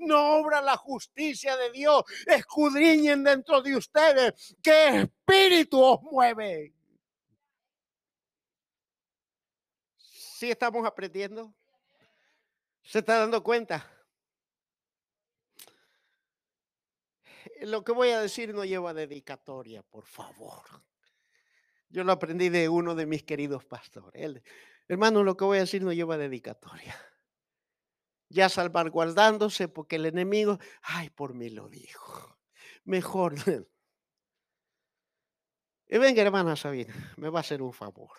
no 0.00 0.38
obra 0.38 0.60
la 0.60 0.76
justicia 0.76 1.56
de 1.56 1.70
Dios. 1.70 2.02
Escudriñen 2.26 3.24
dentro 3.24 3.62
de 3.62 3.76
ustedes 3.76 4.56
qué 4.62 5.02
espíritu 5.02 5.82
os 5.82 6.02
mueve. 6.02 6.74
¿Sí 9.96 10.50
estamos 10.50 10.86
aprendiendo? 10.86 11.54
¿Se 12.82 12.98
está 12.98 13.18
dando 13.18 13.42
cuenta? 13.42 13.90
Lo 17.62 17.82
que 17.82 17.92
voy 17.92 18.10
a 18.10 18.20
decir 18.20 18.52
no 18.52 18.64
lleva 18.64 18.92
dedicatoria, 18.92 19.82
por 19.82 20.04
favor. 20.04 20.62
Yo 21.88 22.04
lo 22.04 22.12
aprendí 22.12 22.48
de 22.48 22.68
uno 22.68 22.94
de 22.94 23.06
mis 23.06 23.22
queridos 23.22 23.64
pastores. 23.64 24.42
hermano, 24.88 25.22
lo 25.22 25.36
que 25.36 25.44
voy 25.44 25.58
a 25.58 25.60
decir 25.60 25.82
no 25.82 25.92
lleva 25.92 26.16
dedicatoria 26.16 26.94
ya 28.34 28.48
salvaguardándose 28.48 29.68
porque 29.68 29.96
el 29.96 30.06
enemigo, 30.06 30.58
ay, 30.82 31.08
por 31.10 31.34
mí 31.34 31.50
lo 31.50 31.68
dijo. 31.68 32.36
Mejor. 32.84 33.34
Y 35.86 35.98
venga, 35.98 36.22
hermana 36.22 36.56
Sabina, 36.56 36.94
me 37.16 37.28
va 37.28 37.38
a 37.38 37.42
hacer 37.42 37.62
un 37.62 37.72
favor. 37.72 38.10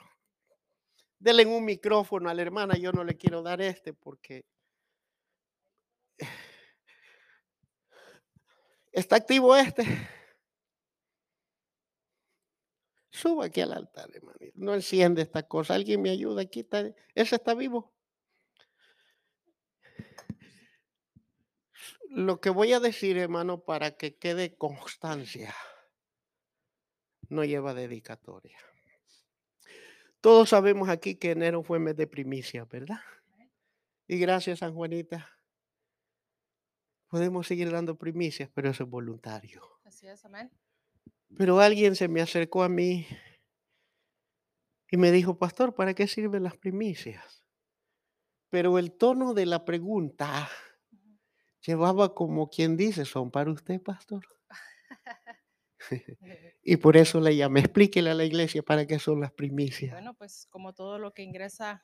Denle 1.19 1.45
un 1.45 1.65
micrófono 1.65 2.29
a 2.29 2.33
la 2.33 2.41
hermana, 2.41 2.75
yo 2.77 2.91
no 2.91 3.03
le 3.03 3.17
quiero 3.17 3.41
dar 3.41 3.59
este 3.61 3.93
porque 3.93 4.45
está 8.93 9.17
activo 9.17 9.55
este. 9.55 9.83
Suba 13.09 13.45
aquí 13.45 13.61
al 13.61 13.73
altar, 13.73 14.09
hermanito. 14.13 14.53
No 14.55 14.73
enciende 14.73 15.21
esta 15.21 15.43
cosa. 15.43 15.73
Alguien 15.73 16.01
me 16.01 16.11
ayuda 16.11 16.41
aquí. 16.41 16.67
Ese 17.15 17.35
está 17.35 17.53
vivo. 17.53 17.94
Lo 22.15 22.39
que 22.39 22.49
voy 22.49 22.71
a 22.71 22.79
decir, 22.79 23.17
hermano, 23.17 23.65
para 23.65 23.97
que 23.97 24.15
quede 24.15 24.55
constancia, 24.55 25.53
no 27.27 27.43
lleva 27.43 27.73
dedicatoria. 27.73 28.57
Todos 30.21 30.47
sabemos 30.47 30.87
aquí 30.87 31.15
que 31.15 31.31
enero 31.31 31.61
fue 31.61 31.77
mes 31.77 31.97
de 31.97 32.07
primicia, 32.07 32.63
¿verdad? 32.63 33.01
Y 34.07 34.17
gracias, 34.17 34.59
San 34.59 34.73
Juanita. 34.73 35.29
Podemos 37.09 37.47
seguir 37.47 37.69
dando 37.69 37.97
primicias, 37.97 38.49
pero 38.53 38.69
eso 38.69 38.85
es 38.85 38.89
voluntario. 38.89 39.61
Así 39.83 40.07
es, 40.07 40.23
amén. 40.23 40.49
Pero 41.37 41.59
alguien 41.59 41.97
se 41.97 42.07
me 42.07 42.21
acercó 42.21 42.63
a 42.63 42.69
mí 42.69 43.05
y 44.89 44.95
me 44.95 45.11
dijo, 45.11 45.37
pastor, 45.37 45.75
¿para 45.75 45.93
qué 45.93 46.07
sirven 46.07 46.43
las 46.43 46.55
primicias? 46.55 47.43
Pero 48.49 48.79
el 48.79 48.93
tono 48.93 49.33
de 49.33 49.47
la 49.47 49.65
pregunta 49.65 50.49
llevaba 51.65 52.13
como 52.13 52.49
quien 52.49 52.77
dice, 52.77 53.05
son 53.05 53.31
para 53.31 53.51
usted, 53.51 53.81
pastor. 53.81 54.25
y 56.63 56.77
por 56.77 56.97
eso 56.97 57.19
le 57.19 57.35
llamé, 57.35 57.61
explíquele 57.61 58.09
a 58.09 58.13
la 58.13 58.25
iglesia 58.25 58.63
para 58.63 58.85
qué 58.85 58.99
son 58.99 59.21
las 59.21 59.31
primicias. 59.31 59.91
Bueno, 59.91 60.13
pues 60.13 60.47
como 60.49 60.73
todo 60.73 60.99
lo 60.99 61.13
que 61.13 61.23
ingresa, 61.23 61.83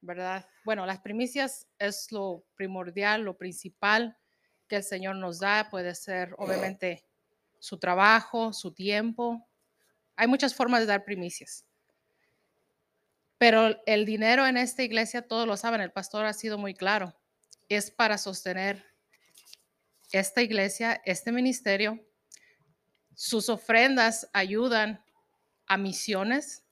¿verdad? 0.00 0.46
Bueno, 0.64 0.86
las 0.86 1.00
primicias 1.00 1.66
es 1.78 2.10
lo 2.10 2.44
primordial, 2.54 3.22
lo 3.22 3.36
principal 3.36 4.16
que 4.68 4.76
el 4.76 4.84
Señor 4.84 5.16
nos 5.16 5.40
da. 5.40 5.68
Puede 5.70 5.94
ser, 5.94 6.34
obviamente, 6.38 7.04
su 7.58 7.78
trabajo, 7.78 8.52
su 8.52 8.72
tiempo. 8.72 9.46
Hay 10.16 10.26
muchas 10.26 10.54
formas 10.54 10.80
de 10.80 10.86
dar 10.86 11.04
primicias. 11.04 11.66
Pero 13.38 13.82
el 13.86 14.04
dinero 14.04 14.46
en 14.46 14.58
esta 14.58 14.82
iglesia, 14.82 15.26
todos 15.26 15.46
lo 15.46 15.56
saben, 15.56 15.80
el 15.80 15.92
pastor 15.92 16.26
ha 16.26 16.34
sido 16.34 16.58
muy 16.58 16.74
claro, 16.74 17.18
es 17.70 17.90
para 17.90 18.18
sostener 18.18 18.89
esta 20.12 20.42
iglesia, 20.42 21.00
este 21.04 21.32
ministerio, 21.32 21.98
sus 23.14 23.48
ofrendas 23.48 24.28
ayudan 24.32 25.04
a 25.66 25.76
misiones, 25.76 26.64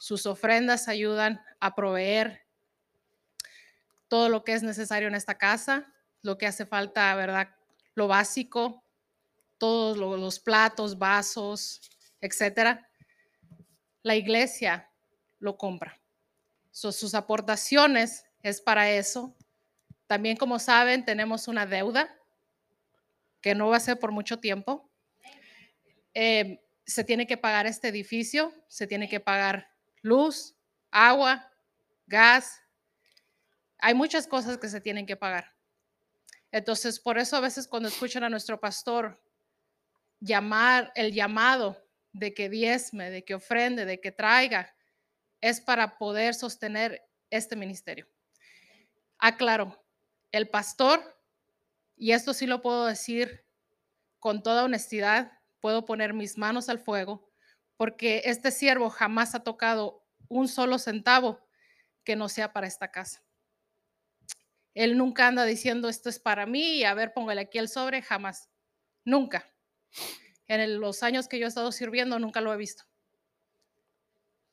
sus 0.00 0.26
ofrendas 0.26 0.88
ayudan 0.88 1.42
a 1.60 1.74
proveer 1.74 2.46
todo 4.08 4.28
lo 4.28 4.44
que 4.44 4.52
es 4.52 4.62
necesario 4.62 5.08
en 5.08 5.14
esta 5.14 5.36
casa, 5.36 5.92
lo 6.22 6.38
que 6.38 6.46
hace 6.46 6.66
falta, 6.66 7.14
¿verdad? 7.14 7.48
Lo 7.94 8.06
básico, 8.06 8.84
todos 9.58 9.96
los 9.96 10.40
platos, 10.40 10.98
vasos, 10.98 11.80
etcétera. 12.20 12.88
La 14.02 14.14
iglesia 14.14 14.90
lo 15.38 15.56
compra. 15.56 16.00
sus 16.70 17.14
aportaciones 17.14 18.24
es 18.42 18.60
para 18.60 18.90
eso. 18.90 19.36
También, 20.06 20.36
como 20.36 20.58
saben, 20.58 21.04
tenemos 21.04 21.48
una 21.48 21.66
deuda 21.66 22.17
que 23.40 23.54
no 23.54 23.68
va 23.68 23.76
a 23.76 23.80
ser 23.80 23.98
por 23.98 24.12
mucho 24.12 24.40
tiempo. 24.40 24.90
Eh, 26.14 26.60
se 26.86 27.04
tiene 27.04 27.26
que 27.26 27.36
pagar 27.36 27.66
este 27.66 27.88
edificio, 27.88 28.52
se 28.68 28.86
tiene 28.86 29.08
que 29.08 29.20
pagar 29.20 29.70
luz, 30.02 30.56
agua, 30.90 31.52
gas. 32.06 32.62
Hay 33.78 33.94
muchas 33.94 34.26
cosas 34.26 34.58
que 34.58 34.68
se 34.68 34.80
tienen 34.80 35.06
que 35.06 35.16
pagar. 35.16 35.54
Entonces, 36.50 36.98
por 36.98 37.18
eso 37.18 37.36
a 37.36 37.40
veces 37.40 37.68
cuando 37.68 37.88
escuchan 37.88 38.24
a 38.24 38.30
nuestro 38.30 38.58
pastor 38.58 39.22
llamar 40.18 40.92
el 40.94 41.12
llamado 41.12 41.76
de 42.12 42.34
que 42.34 42.48
diezme, 42.48 43.10
de 43.10 43.24
que 43.24 43.34
ofrende, 43.34 43.84
de 43.84 44.00
que 44.00 44.10
traiga, 44.10 44.74
es 45.40 45.60
para 45.60 45.98
poder 45.98 46.34
sostener 46.34 47.06
este 47.30 47.54
ministerio. 47.54 48.08
Aclaro, 49.18 49.84
el 50.32 50.48
pastor 50.48 51.17
y 51.98 52.12
esto 52.12 52.32
sí 52.32 52.46
lo 52.46 52.62
puedo 52.62 52.86
decir 52.86 53.44
con 54.20 54.42
toda 54.42 54.64
honestidad, 54.64 55.32
puedo 55.60 55.84
poner 55.84 56.14
mis 56.14 56.38
manos 56.38 56.68
al 56.68 56.78
fuego, 56.78 57.28
porque 57.76 58.22
este 58.24 58.50
siervo 58.52 58.88
jamás 58.88 59.34
ha 59.34 59.42
tocado 59.42 60.06
un 60.28 60.48
solo 60.48 60.78
centavo 60.78 61.40
que 62.04 62.16
no 62.16 62.28
sea 62.28 62.52
para 62.52 62.66
esta 62.66 62.90
casa. 62.90 63.22
Él 64.74 64.96
nunca 64.96 65.26
anda 65.26 65.44
diciendo 65.44 65.88
esto 65.88 66.08
es 66.08 66.20
para 66.20 66.46
mí 66.46 66.78
y 66.78 66.84
a 66.84 66.94
ver, 66.94 67.12
póngale 67.12 67.40
aquí 67.40 67.58
el 67.58 67.68
sobre, 67.68 68.00
jamás. 68.00 68.48
Nunca. 69.04 69.52
En 70.46 70.80
los 70.80 71.02
años 71.02 71.26
que 71.26 71.38
yo 71.38 71.46
he 71.46 71.48
estado 71.48 71.72
sirviendo, 71.72 72.18
nunca 72.18 72.40
lo 72.40 72.52
he 72.52 72.56
visto. 72.56 72.84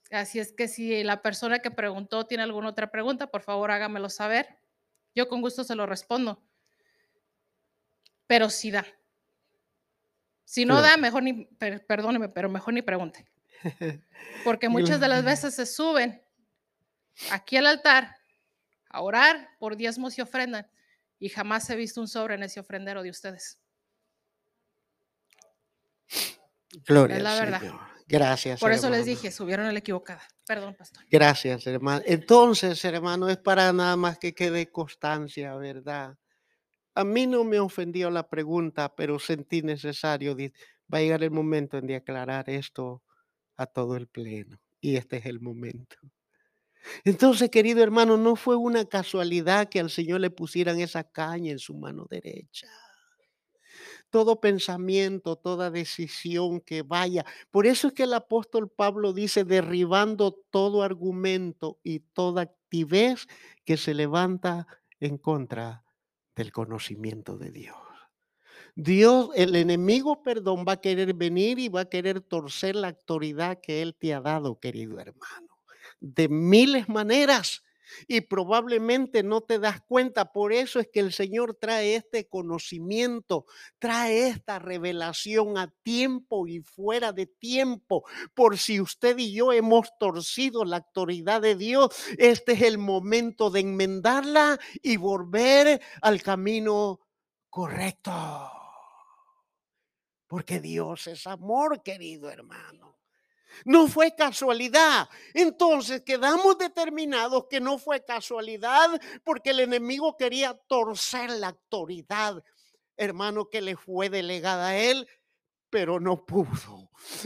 Así 0.09 0.39
es 0.39 0.51
que 0.51 0.67
si 0.67 1.03
la 1.03 1.21
persona 1.21 1.59
que 1.59 1.71
preguntó 1.71 2.25
tiene 2.25 2.43
alguna 2.43 2.69
otra 2.69 2.89
pregunta, 2.89 3.27
por 3.27 3.43
favor 3.43 3.69
hágamelo 3.69 4.09
saber. 4.09 4.59
Yo 5.13 5.29
con 5.29 5.41
gusto 5.41 5.63
se 5.63 5.75
lo 5.75 5.85
respondo 5.85 6.43
pero 8.27 8.49
si 8.49 8.71
da. 8.71 8.85
Si 10.43 10.65
no 10.65 10.81
da, 10.81 10.97
mejor 10.97 11.23
ni, 11.23 11.45
perdóneme, 11.87 12.29
pero 12.29 12.49
mejor 12.49 12.73
ni 12.73 12.81
pregunte. 12.81 13.25
Porque 14.43 14.69
muchas 14.69 14.99
de 14.99 15.07
las 15.07 15.23
veces 15.23 15.55
se 15.55 15.65
suben 15.65 16.21
aquí 17.31 17.57
al 17.57 17.65
altar 17.67 18.15
a 18.89 19.01
orar 19.01 19.49
por 19.59 19.75
diezmos 19.75 20.17
y 20.17 20.21
ofrendas 20.21 20.65
y 21.19 21.29
jamás 21.29 21.69
he 21.69 21.75
visto 21.75 21.99
un 22.01 22.07
sobre 22.07 22.35
en 22.35 22.43
ese 22.43 22.59
ofrendero 22.59 23.01
de 23.01 23.09
ustedes. 23.09 23.59
Gloria 26.85 27.17
Es 27.17 27.23
la 27.23 27.35
verdad. 27.35 27.59
Señor. 27.59 27.95
Gracias. 28.07 28.59
Por 28.59 28.71
eso 28.71 28.89
les 28.89 29.05
dije, 29.05 29.31
subieron 29.31 29.65
a 29.65 29.71
la 29.71 29.79
equivocada. 29.79 30.21
Perdón, 30.45 30.75
pastor. 30.75 31.03
Gracias, 31.09 31.65
hermano. 31.65 32.03
Entonces, 32.05 32.83
hermano, 32.85 33.27
es 33.29 33.37
para 33.37 33.73
nada 33.73 33.95
más 33.95 34.19
que 34.19 34.35
quede 34.35 34.69
constancia, 34.69 35.55
¿verdad? 35.55 36.15
A 36.95 37.03
mí 37.03 37.27
no 37.27 37.43
me 37.43 37.59
ofendió 37.59 38.09
la 38.09 38.29
pregunta, 38.29 38.95
pero 38.95 39.19
sentí 39.19 39.61
necesario. 39.61 40.35
Va 40.91 40.99
a 40.99 41.01
llegar 41.01 41.23
el 41.23 41.31
momento 41.31 41.77
en 41.77 41.87
de 41.87 41.97
aclarar 41.97 42.49
esto 42.49 43.03
a 43.57 43.65
todo 43.65 43.97
el 43.97 44.07
pleno. 44.07 44.61
Y 44.79 44.95
este 44.95 45.17
es 45.17 45.25
el 45.25 45.41
momento. 45.41 45.97
Entonces, 47.03 47.49
querido 47.49 47.83
hermano, 47.83 48.15
no 48.15 48.35
fue 48.37 48.55
una 48.55 48.85
casualidad 48.85 49.67
que 49.67 49.79
al 49.81 49.89
Señor 49.89 50.21
le 50.21 50.29
pusieran 50.29 50.79
esa 50.79 51.03
caña 51.03 51.51
en 51.51 51.59
su 51.59 51.75
mano 51.75 52.05
derecha. 52.09 52.69
Todo 54.09 54.39
pensamiento, 54.39 55.35
toda 55.35 55.71
decisión 55.71 56.61
que 56.61 56.83
vaya. 56.83 57.25
Por 57.51 57.65
eso 57.65 57.87
es 57.87 57.93
que 57.93 58.03
el 58.03 58.13
apóstol 58.13 58.69
Pablo 58.69 59.11
dice, 59.11 59.43
derribando 59.43 60.31
todo 60.49 60.83
argumento 60.83 61.79
y 61.83 61.99
toda 61.99 62.43
activez 62.43 63.27
que 63.65 63.75
se 63.75 63.93
levanta 63.93 64.67
en 64.99 65.17
contra 65.17 65.84
del 66.35 66.51
conocimiento 66.51 67.37
de 67.37 67.51
Dios. 67.51 67.77
Dios, 68.75 69.29
el 69.35 69.55
enemigo, 69.55 70.21
perdón, 70.21 70.65
va 70.67 70.73
a 70.73 70.81
querer 70.81 71.13
venir 71.13 71.59
y 71.59 71.69
va 71.69 71.81
a 71.81 71.89
querer 71.89 72.19
torcer 72.19 72.75
la 72.75 72.89
autoridad 72.89 73.59
que 73.61 73.81
Él 73.81 73.95
te 73.95 74.13
ha 74.13 74.19
dado, 74.19 74.59
querido 74.59 74.99
hermano, 74.99 75.59
de 76.01 76.27
miles 76.27 76.89
maneras. 76.89 77.63
Y 78.07 78.21
probablemente 78.21 79.23
no 79.23 79.41
te 79.41 79.59
das 79.59 79.81
cuenta. 79.81 80.31
Por 80.31 80.53
eso 80.53 80.79
es 80.79 80.89
que 80.91 80.99
el 80.99 81.13
Señor 81.13 81.55
trae 81.55 81.95
este 81.95 82.27
conocimiento, 82.27 83.45
trae 83.79 84.27
esta 84.27 84.59
revelación 84.59 85.57
a 85.57 85.73
tiempo 85.83 86.47
y 86.47 86.61
fuera 86.61 87.11
de 87.11 87.25
tiempo. 87.27 88.03
Por 88.33 88.57
si 88.57 88.79
usted 88.81 89.17
y 89.17 89.33
yo 89.33 89.53
hemos 89.53 89.89
torcido 89.99 90.65
la 90.65 90.77
autoridad 90.77 91.41
de 91.41 91.55
Dios, 91.55 91.89
este 92.17 92.53
es 92.53 92.61
el 92.61 92.77
momento 92.77 93.49
de 93.49 93.61
enmendarla 93.61 94.59
y 94.81 94.97
volver 94.97 95.81
al 96.01 96.21
camino 96.21 96.99
correcto. 97.49 98.11
Porque 100.27 100.59
Dios 100.59 101.07
es 101.07 101.27
amor, 101.27 101.81
querido 101.83 102.29
hermano. 102.29 102.97
No 103.63 103.87
fue 103.87 104.15
casualidad. 104.15 105.07
Entonces 105.33 106.01
quedamos 106.01 106.57
determinados 106.57 107.45
que 107.49 107.59
no 107.61 107.77
fue 107.77 108.03
casualidad 108.03 108.89
porque 109.23 109.51
el 109.51 109.61
enemigo 109.61 110.17
quería 110.17 110.53
torcer 110.67 111.29
la 111.31 111.49
autoridad, 111.49 112.43
hermano, 112.97 113.49
que 113.49 113.61
le 113.61 113.75
fue 113.75 114.09
delegada 114.09 114.69
a 114.69 114.77
él, 114.77 115.07
pero 115.75 115.99
no 115.99 116.23
pudo. 116.23 116.85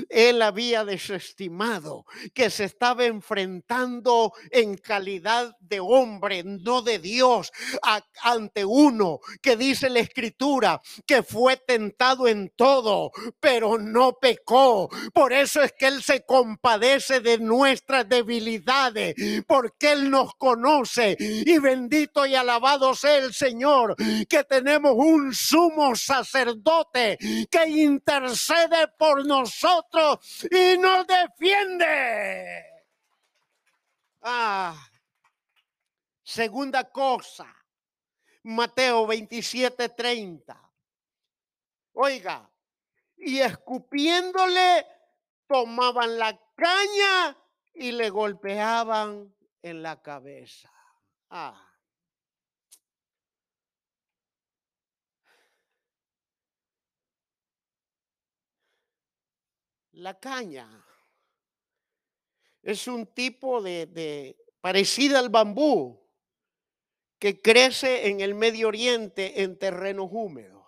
Él 0.09 0.41
había 0.41 0.83
desestimado 0.85 2.05
que 2.33 2.49
se 2.49 2.65
estaba 2.65 3.05
enfrentando 3.05 4.33
en 4.51 4.75
calidad 4.75 5.55
de 5.59 5.79
hombre, 5.79 6.43
no 6.43 6.81
de 6.81 6.99
Dios, 6.99 7.51
ante 8.21 8.65
uno 8.65 9.19
que 9.41 9.55
dice 9.55 9.89
la 9.89 9.99
escritura 9.99 10.81
que 11.05 11.23
fue 11.23 11.57
tentado 11.57 12.27
en 12.27 12.51
todo, 12.55 13.11
pero 13.39 13.77
no 13.77 14.17
pecó. 14.19 14.89
Por 15.13 15.33
eso 15.33 15.61
es 15.61 15.73
que 15.73 15.87
Él 15.87 16.03
se 16.03 16.25
compadece 16.25 17.19
de 17.19 17.37
nuestras 17.37 18.07
debilidades, 18.07 19.15
porque 19.47 19.91
Él 19.91 20.09
nos 20.09 20.35
conoce. 20.35 21.15
Y 21.19 21.57
bendito 21.59 22.25
y 22.25 22.35
alabado 22.35 22.93
sea 22.95 23.17
el 23.17 23.33
Señor, 23.33 23.95
que 24.27 24.43
tenemos 24.43 24.93
un 24.95 25.33
sumo 25.33 25.95
sacerdote 25.95 27.17
que 27.49 27.67
intercede 28.39 28.87
por 28.97 29.25
nosotros 29.25 30.47
y 30.49 30.77
nos 30.77 31.05
defiende. 31.05 32.65
Ah, 34.21 34.75
segunda 36.23 36.89
cosa, 36.89 37.53
Mateo 38.43 39.07
27, 39.07 39.89
30. 39.89 40.71
Oiga, 41.93 42.49
y 43.17 43.39
escupiéndole, 43.39 44.85
tomaban 45.47 46.17
la 46.17 46.39
caña 46.55 47.37
y 47.73 47.91
le 47.91 48.09
golpeaban 48.09 49.33
en 49.61 49.83
la 49.83 50.01
cabeza. 50.01 50.71
Ah. 51.29 51.68
La 59.99 60.17
caña 60.17 60.65
es 62.61 62.87
un 62.87 63.05
tipo 63.07 63.61
de, 63.61 64.37
parecida 64.61 65.19
al 65.19 65.27
bambú 65.27 65.99
que 67.19 67.41
crece 67.41 68.07
en 68.07 68.21
el 68.21 68.33
Medio 68.33 68.69
Oriente 68.69 69.43
en 69.43 69.59
terrenos 69.59 70.07
húmedos. 70.09 70.65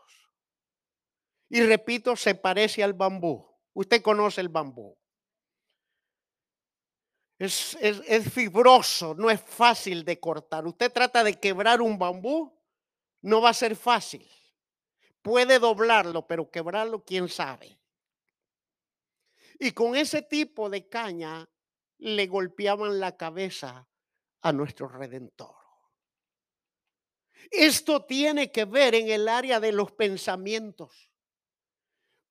Y 1.48 1.62
repito, 1.62 2.18
se 2.18 2.36
parece 2.36 2.84
al 2.84 2.92
bambú. 2.92 3.48
Usted 3.74 4.02
conoce 4.02 4.42
el 4.42 4.50
bambú. 4.50 4.98
Es, 7.40 7.78
es 7.82 8.34
fibroso, 8.34 9.16
no 9.16 9.30
es 9.30 9.40
fácil 9.40 10.04
de 10.04 10.20
cortar. 10.20 10.68
Usted 10.68 10.92
trata 10.92 11.24
de 11.24 11.40
quebrar 11.40 11.82
un 11.82 11.98
bambú, 11.98 12.54
no 13.22 13.40
va 13.40 13.52
a 13.52 13.54
ser 13.54 13.78
fácil. 13.78 14.30
Puede 15.22 15.58
doblarlo, 15.58 16.28
pero 16.28 16.52
quebrarlo, 16.52 17.06
quién 17.06 17.30
sabe. 17.30 17.81
Y 19.64 19.74
con 19.74 19.96
ese 19.96 20.24
tipo 20.24 20.72
de 20.72 20.90
caña 20.90 21.48
le 22.00 22.26
golpeaban 22.26 23.00
la 23.00 23.16
cabeza 23.16 23.88
a 24.42 24.52
nuestro 24.52 24.88
redentor. 24.88 25.56
Esto 27.52 28.04
tiene 28.04 28.52
que 28.52 28.66
ver 28.66 28.96
en 28.96 29.12
el 29.12 29.28
área 29.28 29.60
de 29.60 29.72
los 29.72 29.92
pensamientos. 29.92 31.12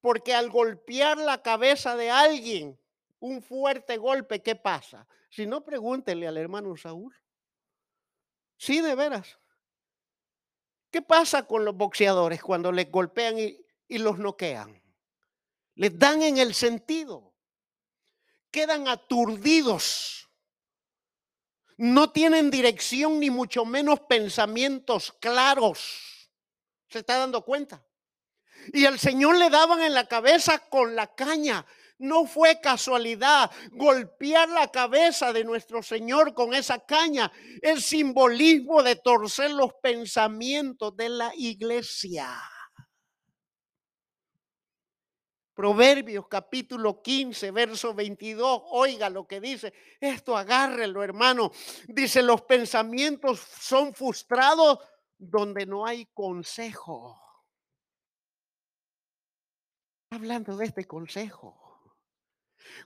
Porque 0.01 0.35
al 0.35 0.51
golpear 0.51 1.19
la 1.19 1.41
cabeza 1.41 1.95
de 1.95 2.11
alguien, 2.11 2.77
un 3.21 3.45
fuerte 3.45 3.97
golpe, 3.97 4.43
¿qué 4.43 4.57
pasa? 4.57 5.07
Si 5.31 5.47
no, 5.47 5.65
pregúntele 5.65 6.27
al 6.27 6.37
hermano 6.37 6.77
Saúl. 6.77 7.15
Sí, 8.57 8.81
de 8.81 8.97
veras. 8.97 9.39
¿Qué 10.91 11.01
pasa 11.01 11.47
con 11.47 11.65
los 11.65 11.77
boxeadores 11.77 12.43
cuando 12.43 12.73
les 12.73 12.91
golpean 12.91 13.39
y, 13.39 13.65
y 13.87 13.99
los 13.99 14.19
noquean? 14.19 14.80
Les 15.75 15.99
dan 15.99 16.23
en 16.23 16.39
el 16.39 16.55
sentido. 16.55 17.35
Quedan 18.51 18.89
aturdidos. 18.89 20.29
No 21.77 22.11
tienen 22.11 22.51
dirección 22.51 23.21
ni 23.21 23.31
mucho 23.31 23.65
menos 23.65 24.01
pensamientos 24.01 25.13
claros. 25.21 26.29
¿Se 26.89 26.99
está 26.99 27.19
dando 27.19 27.43
cuenta? 27.43 27.83
Y 28.73 28.85
el 28.85 28.99
Señor 28.99 29.39
le 29.39 29.49
daban 29.49 29.81
en 29.81 29.95
la 29.95 30.07
cabeza 30.07 30.59
con 30.59 30.95
la 30.95 31.15
caña. 31.15 31.65
No 31.99 32.27
fue 32.27 32.61
casualidad 32.61 33.51
golpear 33.73 34.49
la 34.49 34.71
cabeza 34.71 35.33
de 35.33 35.45
nuestro 35.45 35.83
Señor 35.83 36.35
con 36.35 36.55
esa 36.55 36.79
caña. 36.85 37.31
El 37.63 37.81
simbolismo 37.81 38.83
de 38.83 38.97
torcer 38.97 39.51
los 39.51 39.73
pensamientos 39.83 40.97
de 40.97 41.09
la 41.09 41.33
iglesia. 41.35 42.31
Proverbios 45.61 46.27
capítulo 46.27 47.03
15, 47.03 47.51
verso 47.51 47.93
22. 47.93 48.63
Oiga 48.71 49.11
lo 49.11 49.27
que 49.27 49.43
dice. 49.43 49.75
Esto 50.01 50.35
agárrelo, 50.35 51.05
hermano. 51.05 51.53
Dice, 51.87 52.23
los 52.23 52.41
pensamientos 52.41 53.41
son 53.41 53.93
frustrados 53.93 54.79
donde 55.19 55.67
no 55.67 55.85
hay 55.85 56.07
consejo. 56.15 57.23
Hablando 60.09 60.57
de 60.57 60.65
este 60.65 60.87
consejo. 60.87 61.95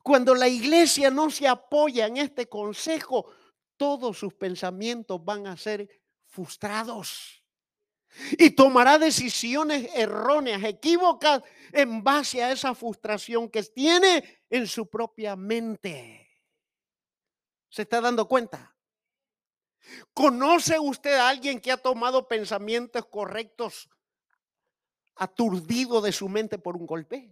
Cuando 0.02 0.34
la 0.34 0.48
iglesia 0.48 1.12
no 1.12 1.30
se 1.30 1.46
apoya 1.46 2.06
en 2.06 2.16
este 2.16 2.48
consejo, 2.48 3.30
todos 3.76 4.18
sus 4.18 4.34
pensamientos 4.34 5.24
van 5.24 5.46
a 5.46 5.56
ser 5.56 5.88
frustrados 6.26 7.43
y 8.38 8.50
tomará 8.50 8.98
decisiones 8.98 9.90
erróneas, 9.94 10.62
equívocas 10.62 11.42
en 11.72 12.03
base 12.03 12.42
a 12.42 12.53
esa 12.53 12.74
frustración 12.74 13.48
que 13.48 13.62
tiene 13.62 14.42
en 14.48 14.66
su 14.66 14.88
propia 14.88 15.37
mente. 15.37 16.29
¿Se 17.68 17.83
está 17.83 18.00
dando 18.00 18.29
cuenta? 18.29 18.74
¿Conoce 20.12 20.79
usted 20.79 21.14
a 21.14 21.29
alguien 21.29 21.61
que 21.61 21.72
ha 21.72 21.77
tomado 21.77 22.27
pensamientos 22.27 23.07
correctos 23.07 23.90
aturdido 25.16 26.00
de 26.00 26.12
su 26.12 26.29
mente 26.29 26.59
por 26.59 26.77
un 26.77 26.87
golpe? 26.87 27.31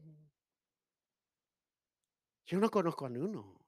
Yo 2.45 2.59
no 2.59 2.71
conozco 2.71 3.07
a 3.07 3.09
ninguno. 3.09 3.62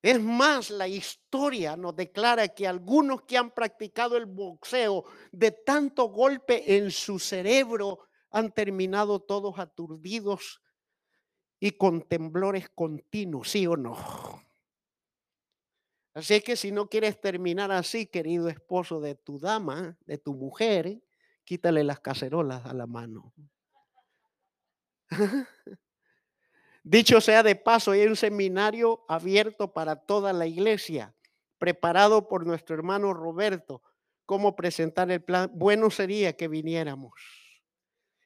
Es 0.00 0.20
más, 0.20 0.70
la 0.70 0.86
historia 0.86 1.76
nos 1.76 1.96
declara 1.96 2.48
que 2.48 2.68
algunos 2.68 3.22
que 3.22 3.36
han 3.36 3.50
practicado 3.50 4.16
el 4.16 4.26
boxeo 4.26 5.04
de 5.32 5.50
tanto 5.50 6.04
golpe 6.04 6.76
en 6.76 6.90
su 6.90 7.18
cerebro 7.18 8.06
han 8.30 8.52
terminado 8.52 9.20
todos 9.20 9.58
aturdidos 9.58 10.62
y 11.58 11.72
con 11.72 12.02
temblores 12.02 12.68
continuos, 12.68 13.50
¿sí 13.50 13.66
o 13.66 13.76
no? 13.76 13.96
Así 16.14 16.40
que 16.40 16.56
si 16.56 16.70
no 16.70 16.88
quieres 16.88 17.20
terminar 17.20 17.72
así, 17.72 18.06
querido 18.06 18.48
esposo 18.48 19.00
de 19.00 19.16
tu 19.16 19.38
dama, 19.40 19.96
de 20.06 20.18
tu 20.18 20.34
mujer, 20.34 21.02
quítale 21.44 21.82
las 21.82 22.00
cacerolas 22.00 22.64
a 22.66 22.74
la 22.74 22.86
mano. 22.86 23.32
Dicho 26.84 27.20
sea 27.20 27.42
de 27.42 27.56
paso, 27.56 27.92
hay 27.92 28.06
un 28.06 28.16
seminario 28.16 29.04
abierto 29.08 29.72
para 29.72 29.96
toda 29.96 30.32
la 30.32 30.46
iglesia, 30.46 31.14
preparado 31.58 32.28
por 32.28 32.46
nuestro 32.46 32.76
hermano 32.76 33.12
Roberto, 33.12 33.82
cómo 34.24 34.54
presentar 34.56 35.10
el 35.10 35.22
plan. 35.22 35.50
Bueno 35.54 35.90
sería 35.90 36.36
que 36.36 36.48
viniéramos. 36.48 37.12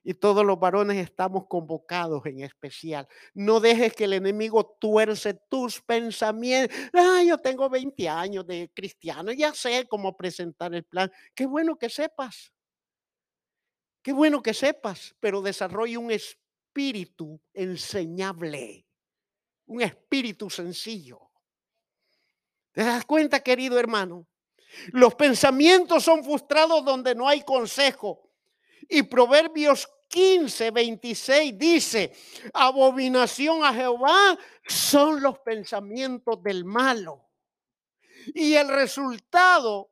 Y 0.05 0.15
todos 0.15 0.45
los 0.45 0.59
varones 0.59 0.97
estamos 0.97 1.47
convocados 1.47 2.27
en 2.27 2.41
especial. 2.41 3.07
No 3.35 3.61
dejes 3.61 3.95
que 3.95 4.05
el 4.05 4.15
enemigo 4.15 4.77
tuerce 4.81 5.35
tus 5.49 5.81
pensamientos. 5.81 6.77
Ah, 6.93 7.23
yo 7.25 7.39
tengo 7.39 7.71
20 7.71 8.09
años 8.09 8.45
de 8.47 8.69
cristiano, 8.75 9.31
ya 9.31 9.55
sé 9.55 9.87
cómo 9.89 10.17
presentar 10.17 10.75
el 10.75 10.83
plan. 10.83 11.11
Qué 11.37 11.47
bueno 11.47 11.77
que 11.77 11.89
sepas. 11.89 12.53
Qué 14.03 14.13
bueno 14.13 14.43
que 14.43 14.55
sepas, 14.55 15.15
pero 15.21 15.41
desarrolla 15.41 16.01
un 16.01 16.11
espíritu 16.11 16.43
enseñable, 17.53 18.87
un 19.67 19.83
espíritu 19.83 20.49
sencillo. 20.51 21.21
¿Te 22.73 22.83
das 22.83 23.05
cuenta, 23.05 23.41
querido 23.41 23.79
hermano? 23.79 24.27
Los 24.93 25.15
pensamientos 25.15 26.03
son 26.03 26.25
frustrados 26.25 26.85
donde 26.85 27.15
no 27.15 27.29
hay 27.29 27.43
consejo. 27.43 28.31
Y 28.89 29.03
Proverbios 29.03 29.89
15, 30.09 30.71
26 30.71 31.59
dice, 31.59 32.13
abominación 32.53 33.65
a 33.65 33.73
Jehová 33.73 34.39
son 34.67 35.23
los 35.23 35.39
pensamientos 35.41 36.43
del 36.43 36.65
malo. 36.65 37.31
Y 38.35 38.55
el 38.55 38.69
resultado 38.69 39.92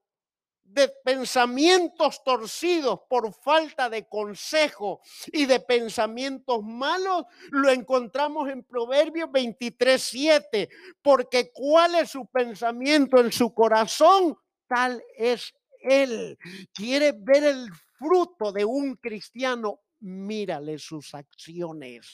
de 0.73 0.89
pensamientos 1.05 2.23
torcidos 2.23 3.01
por 3.09 3.33
falta 3.35 3.91
de 3.91 4.07
consejo 4.09 5.01
y 5.33 5.47
de 5.47 5.61
pensamientos 5.61 6.63
malos, 6.63 7.25
lo 7.51 7.71
encontramos 7.71 8.49
en 8.49 8.63
Proverbios 8.63 9.31
23, 9.33 10.03
7, 10.03 10.69
porque 11.03 11.51
cuál 11.53 11.97
es 11.97 12.11
su 12.11 12.27
pensamiento 12.27 13.19
en 13.19 13.33
su 13.33 13.53
corazón, 13.53 14.37
tal 14.69 15.03
es 15.17 15.53
él. 15.81 16.39
Quiere 16.73 17.13
ver 17.13 17.45
el 17.45 17.69
fruto 17.99 18.53
de 18.53 18.65
un 18.65 18.95
cristiano, 18.97 19.81
mírale 20.01 20.79
sus 20.79 21.15
acciones. 21.15 22.07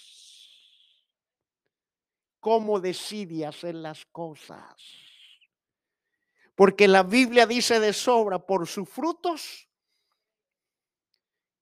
Cómo 2.41 2.81
decide 2.81 3.45
hacer 3.45 3.75
las 3.75 4.05
cosas. 4.07 5.06
Porque 6.57 6.89
la 6.89 7.03
Biblia 7.03 7.47
dice 7.47 7.79
de 7.79 7.93
sobra, 7.93 8.39
por 8.39 8.67
sus 8.67 8.89
frutos. 8.89 9.69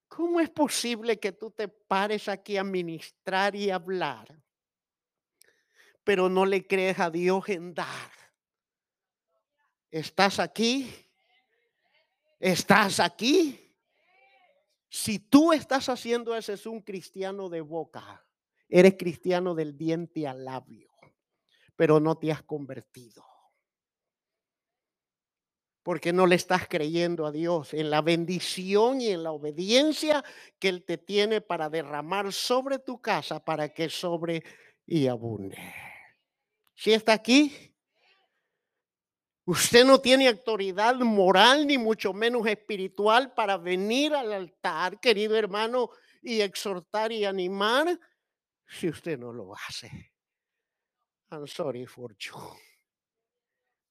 ¿Cómo 0.06 0.40
es 0.40 0.48
posible 0.48 1.18
que 1.18 1.32
tú 1.32 1.50
te 1.50 1.66
pares 1.66 2.28
aquí 2.28 2.56
a 2.56 2.62
ministrar 2.62 3.56
y 3.56 3.70
hablar, 3.70 4.40
pero 6.04 6.28
no 6.28 6.46
le 6.46 6.64
crees 6.64 7.00
a 7.00 7.10
Dios 7.10 7.48
en 7.48 7.74
dar? 7.74 8.12
¿Estás 9.90 10.38
aquí? 10.38 10.88
¿Estás 12.38 13.00
aquí? 13.00 13.60
Si 14.88 15.18
tú 15.18 15.52
estás 15.52 15.88
haciendo 15.88 16.36
eso, 16.36 16.52
es 16.52 16.66
un 16.66 16.80
cristiano 16.80 17.48
de 17.48 17.60
boca. 17.60 18.24
Eres 18.68 18.94
cristiano 18.96 19.56
del 19.56 19.76
diente 19.76 20.28
al 20.28 20.44
labio, 20.44 20.92
pero 21.74 21.98
no 21.98 22.16
te 22.16 22.30
has 22.30 22.44
convertido. 22.44 23.33
Porque 25.84 26.12
no 26.12 26.26
le 26.26 26.34
estás 26.34 26.66
creyendo 26.66 27.26
a 27.26 27.30
Dios 27.30 27.72
en 27.74 27.90
la 27.90 28.02
bendición 28.02 29.00
y 29.00 29.10
en 29.10 29.22
la 29.22 29.30
obediencia 29.30 30.24
que 30.58 30.70
Él 30.70 30.84
te 30.84 30.98
tiene 30.98 31.40
para 31.40 31.70
derramar 31.70 32.32
sobre 32.32 32.80
tu 32.80 33.00
casa 33.00 33.44
para 33.44 33.68
que 33.68 33.88
sobre 33.88 34.42
y 34.84 35.06
abunde. 35.06 35.58
Si 36.74 36.92
está 36.92 37.12
aquí, 37.12 37.74
Usted 39.46 39.84
no 39.84 40.00
tiene 40.00 40.28
autoridad 40.28 40.94
moral 40.96 41.66
ni 41.66 41.76
mucho 41.76 42.14
menos 42.14 42.46
espiritual 42.46 43.34
para 43.34 43.58
venir 43.58 44.14
al 44.14 44.32
altar, 44.32 44.98
querido 45.00 45.36
hermano, 45.36 45.90
y 46.22 46.40
exhortar 46.40 47.12
y 47.12 47.26
animar 47.26 48.00
si 48.66 48.88
usted 48.88 49.18
no 49.18 49.32
lo 49.32 49.54
hace. 49.54 50.12
I'm 51.30 51.46
sorry 51.46 51.84
for 51.84 52.16
you. 52.16 52.34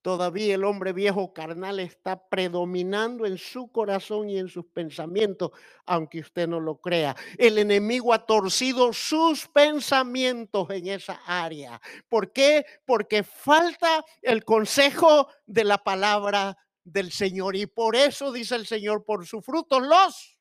Todavía 0.04 0.56
el 0.56 0.66
hombre 0.66 0.92
viejo 0.92 1.34
carnal 1.34 1.80
está 1.80 2.28
predominando 2.28 3.26
en 3.26 3.38
su 3.38 3.72
corazón 3.72 4.30
y 4.30 4.38
en 4.38 4.50
sus 4.50 4.66
pensamientos, 4.66 5.52
aunque 5.86 6.20
usted 6.20 6.46
no 6.46 6.60
lo 6.60 6.76
crea. 6.76 7.16
El 7.38 7.58
enemigo 7.58 8.14
ha 8.14 8.26
torcido 8.26 8.92
sus 8.92 9.48
pensamientos 9.48 10.70
en 10.72 10.88
esa 10.88 11.22
área. 11.26 11.82
¿Por 12.10 12.34
qué? 12.34 12.66
Porque 12.86 13.24
falta 13.24 14.04
el 14.22 14.44
consejo 14.44 15.30
de 15.46 15.64
la 15.64 15.78
palabra 15.78 16.58
del 16.84 17.10
Señor. 17.10 17.56
Y 17.56 17.66
por 17.66 17.96
eso 17.96 18.34
dice 18.34 18.56
el 18.56 18.68
Señor, 18.68 19.06
por 19.06 19.26
sus 19.26 19.46
frutos 19.46 19.82
los. 19.82 20.38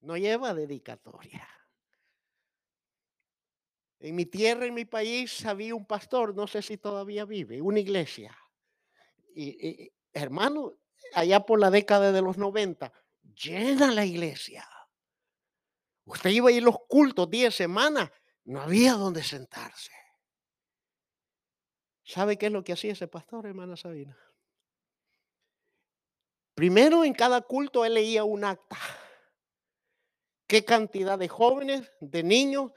No 0.00 0.16
lleva 0.16 0.54
dedicatoria. 0.54 1.46
En 4.06 4.14
mi 4.14 4.24
tierra, 4.24 4.66
en 4.66 4.74
mi 4.74 4.84
país, 4.84 5.44
había 5.46 5.74
un 5.74 5.84
pastor, 5.84 6.32
no 6.32 6.46
sé 6.46 6.62
si 6.62 6.76
todavía 6.76 7.24
vive, 7.24 7.60
una 7.60 7.80
iglesia. 7.80 8.38
Y, 9.34 9.90
hermano, 10.12 10.74
allá 11.12 11.40
por 11.40 11.58
la 11.58 11.72
década 11.72 12.12
de 12.12 12.22
los 12.22 12.38
90, 12.38 12.92
llena 13.34 13.90
la 13.90 14.04
iglesia. 14.04 14.64
Usted 16.04 16.30
iba 16.30 16.50
a 16.50 16.52
ir 16.52 16.62
los 16.62 16.76
cultos 16.86 17.28
10 17.28 17.52
semanas, 17.52 18.08
no 18.44 18.60
había 18.60 18.92
donde 18.92 19.24
sentarse. 19.24 19.90
¿Sabe 22.04 22.38
qué 22.38 22.46
es 22.46 22.52
lo 22.52 22.62
que 22.62 22.74
hacía 22.74 22.92
ese 22.92 23.08
pastor, 23.08 23.44
hermana 23.44 23.76
Sabina? 23.76 24.16
Primero 26.54 27.02
en 27.02 27.12
cada 27.12 27.40
culto 27.40 27.84
él 27.84 27.94
leía 27.94 28.22
un 28.22 28.44
acta. 28.44 28.78
¿Qué 30.46 30.64
cantidad 30.64 31.18
de 31.18 31.26
jóvenes, 31.26 31.90
de 31.98 32.22
niños 32.22 32.70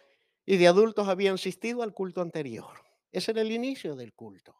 y 0.50 0.58
de 0.58 0.68
adultos 0.68 1.08
habían 1.08 1.36
asistido 1.36 1.84
al 1.84 1.94
culto 1.94 2.22
anterior. 2.22 2.84
Ese 3.12 3.30
era 3.30 3.42
el 3.42 3.52
inicio 3.52 3.96
del 3.96 4.16
culto. 4.16 4.56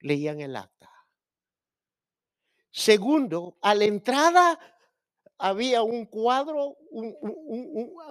Leían 0.00 0.42
el 0.42 0.54
acta. 0.54 0.92
Segundo, 2.70 3.56
a 3.62 3.74
la 3.74 3.86
entrada 3.86 4.60
había 5.38 5.82
un 5.82 6.04
cuadro 6.04 6.76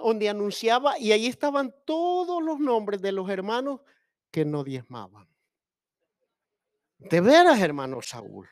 donde 0.02 0.28
anunciaba 0.28 0.98
y 0.98 1.12
ahí 1.12 1.28
estaban 1.28 1.72
todos 1.84 2.42
los 2.42 2.58
nombres 2.58 3.00
de 3.00 3.12
los 3.12 3.30
hermanos 3.30 3.80
que 4.32 4.44
no 4.44 4.64
diezmaban. 4.64 5.28
De 6.98 7.20
veras, 7.20 7.60
hermano 7.60 8.02
Saúl. 8.02 8.48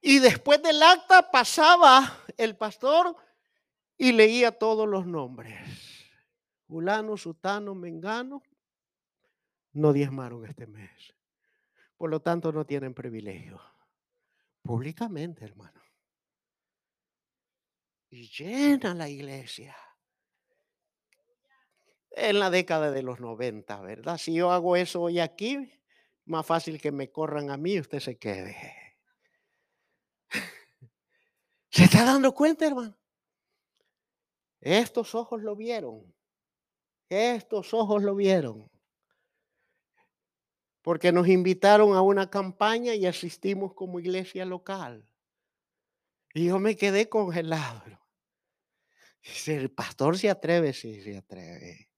Y 0.00 0.20
después 0.20 0.62
del 0.62 0.80
acta 0.80 1.28
pasaba 1.32 2.20
el 2.36 2.56
pastor 2.56 3.16
y 3.96 4.12
leía 4.12 4.52
todos 4.52 4.86
los 4.86 5.04
nombres 5.06 5.97
fulano, 6.68 7.16
sutano, 7.16 7.74
mengano, 7.74 8.42
no 9.72 9.92
diezmaron 9.92 10.44
este 10.44 10.66
mes. 10.66 11.14
Por 11.96 12.10
lo 12.10 12.20
tanto, 12.20 12.52
no 12.52 12.64
tienen 12.64 12.94
privilegio. 12.94 13.60
Públicamente, 14.62 15.44
hermano. 15.44 15.82
Y 18.10 18.28
llena 18.28 18.94
la 18.94 19.08
iglesia. 19.08 19.76
En 22.10 22.38
la 22.38 22.50
década 22.50 22.90
de 22.90 23.02
los 23.02 23.20
90, 23.20 23.80
¿verdad? 23.80 24.18
Si 24.18 24.34
yo 24.34 24.50
hago 24.50 24.76
eso 24.76 25.02
hoy 25.02 25.20
aquí, 25.20 25.72
más 26.24 26.44
fácil 26.44 26.80
que 26.80 26.92
me 26.92 27.10
corran 27.10 27.50
a 27.50 27.56
mí 27.56 27.74
y 27.74 27.80
usted 27.80 28.00
se 28.00 28.18
quede. 28.18 28.96
¿Se 31.70 31.84
está 31.84 32.04
dando 32.04 32.34
cuenta, 32.34 32.66
hermano? 32.66 32.98
Estos 34.60 35.14
ojos 35.14 35.42
lo 35.42 35.56
vieron. 35.56 36.17
Estos 37.08 37.72
ojos 37.72 38.02
lo 38.02 38.14
vieron. 38.14 38.70
Porque 40.82 41.12
nos 41.12 41.28
invitaron 41.28 41.94
a 41.94 42.02
una 42.02 42.30
campaña 42.30 42.94
y 42.94 43.06
asistimos 43.06 43.74
como 43.74 44.00
iglesia 44.00 44.44
local. 44.44 45.04
Y 46.34 46.46
yo 46.46 46.58
me 46.58 46.76
quedé 46.76 47.08
congelado. 47.08 47.82
el 49.46 49.70
pastor 49.70 50.18
se 50.18 50.30
atreve, 50.30 50.72
sí, 50.72 51.00
se 51.00 51.16
atreve. 51.16 51.88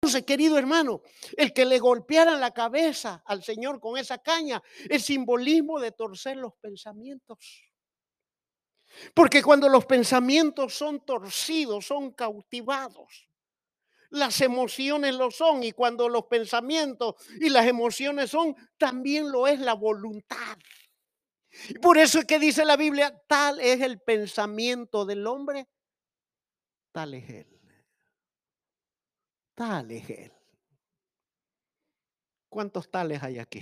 Entonces, 0.00 0.24
querido 0.24 0.56
hermano, 0.56 1.02
el 1.36 1.52
que 1.52 1.64
le 1.64 1.78
golpeara 1.78 2.36
la 2.36 2.52
cabeza 2.52 3.22
al 3.26 3.42
Señor 3.42 3.80
con 3.80 3.98
esa 3.98 4.18
caña 4.18 4.62
es 4.88 5.04
simbolismo 5.04 5.80
de 5.80 5.92
torcer 5.92 6.36
los 6.36 6.54
pensamientos. 6.54 7.38
Porque 9.14 9.42
cuando 9.42 9.68
los 9.68 9.84
pensamientos 9.86 10.74
son 10.74 11.04
torcidos, 11.04 11.86
son 11.86 12.12
cautivados. 12.12 13.27
Las 14.10 14.40
emociones 14.40 15.14
lo 15.14 15.30
son 15.30 15.62
y 15.62 15.72
cuando 15.72 16.08
los 16.08 16.24
pensamientos 16.24 17.14
y 17.40 17.50
las 17.50 17.66
emociones 17.66 18.30
son, 18.30 18.56
también 18.78 19.30
lo 19.30 19.46
es 19.46 19.60
la 19.60 19.74
voluntad. 19.74 20.56
Por 21.82 21.98
eso 21.98 22.20
es 22.20 22.24
que 22.24 22.38
dice 22.38 22.64
la 22.64 22.76
Biblia, 22.76 23.22
tal 23.26 23.60
es 23.60 23.80
el 23.80 24.00
pensamiento 24.00 25.04
del 25.04 25.26
hombre, 25.26 25.68
tal 26.92 27.14
es 27.14 27.28
él. 27.28 27.58
Tal 29.54 29.90
es 29.90 30.08
él. 30.08 30.32
¿Cuántos 32.48 32.88
tales 32.88 33.20
hay 33.24 33.40
aquí? 33.40 33.60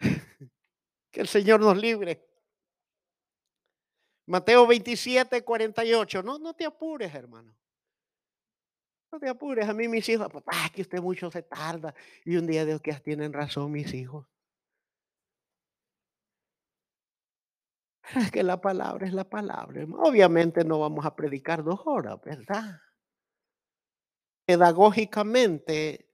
que 1.10 1.20
el 1.20 1.28
Señor 1.28 1.60
nos 1.60 1.76
libre. 1.76 2.28
Mateo 4.26 4.66
27, 4.66 5.44
48. 5.44 6.22
No, 6.24 6.38
no 6.40 6.52
te 6.52 6.64
apures, 6.64 7.14
hermano. 7.14 7.54
Te 9.18 9.28
apures. 9.28 9.68
A 9.68 9.74
mí 9.74 9.88
mis 9.88 10.08
hijos, 10.08 10.30
papá, 10.30 10.70
que 10.74 10.82
usted 10.82 11.00
mucho 11.00 11.30
se 11.30 11.42
tarda. 11.42 11.94
Y 12.24 12.36
un 12.36 12.46
día 12.46 12.64
Dios 12.64 12.80
que 12.80 12.92
tienen 12.94 13.32
razón 13.32 13.70
mis 13.72 13.92
hijos. 13.94 14.26
Es 18.14 18.30
que 18.30 18.42
la 18.42 18.60
palabra 18.60 19.06
es 19.06 19.14
la 19.14 19.28
palabra. 19.28 19.84
Obviamente 19.98 20.64
no 20.64 20.78
vamos 20.78 21.06
a 21.06 21.16
predicar 21.16 21.64
dos 21.64 21.80
horas, 21.86 22.20
¿verdad? 22.22 22.80
Pedagógicamente 24.46 26.10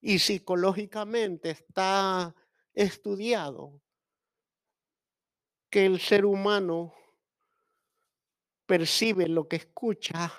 y 0.00 0.18
psicológicamente 0.18 1.50
está 1.50 2.34
estudiado 2.74 3.80
que 5.70 5.86
el 5.86 6.00
ser 6.00 6.26
humano 6.26 6.94
percibe 8.66 9.26
lo 9.28 9.48
que 9.48 9.56
escucha 9.56 10.32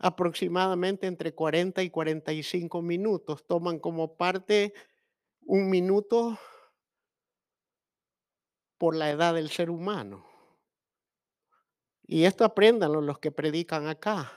aproximadamente 0.00 1.06
entre 1.06 1.34
40 1.34 1.82
y 1.82 1.90
45 1.90 2.82
minutos. 2.82 3.46
Toman 3.46 3.78
como 3.78 4.16
parte 4.16 4.72
un 5.42 5.70
minuto 5.70 6.38
por 8.78 8.96
la 8.96 9.10
edad 9.10 9.34
del 9.34 9.50
ser 9.50 9.70
humano. 9.70 10.26
Y 12.06 12.24
esto 12.24 12.44
apréndanlo 12.44 13.02
los 13.02 13.18
que 13.18 13.30
predican 13.30 13.86
acá. 13.86 14.32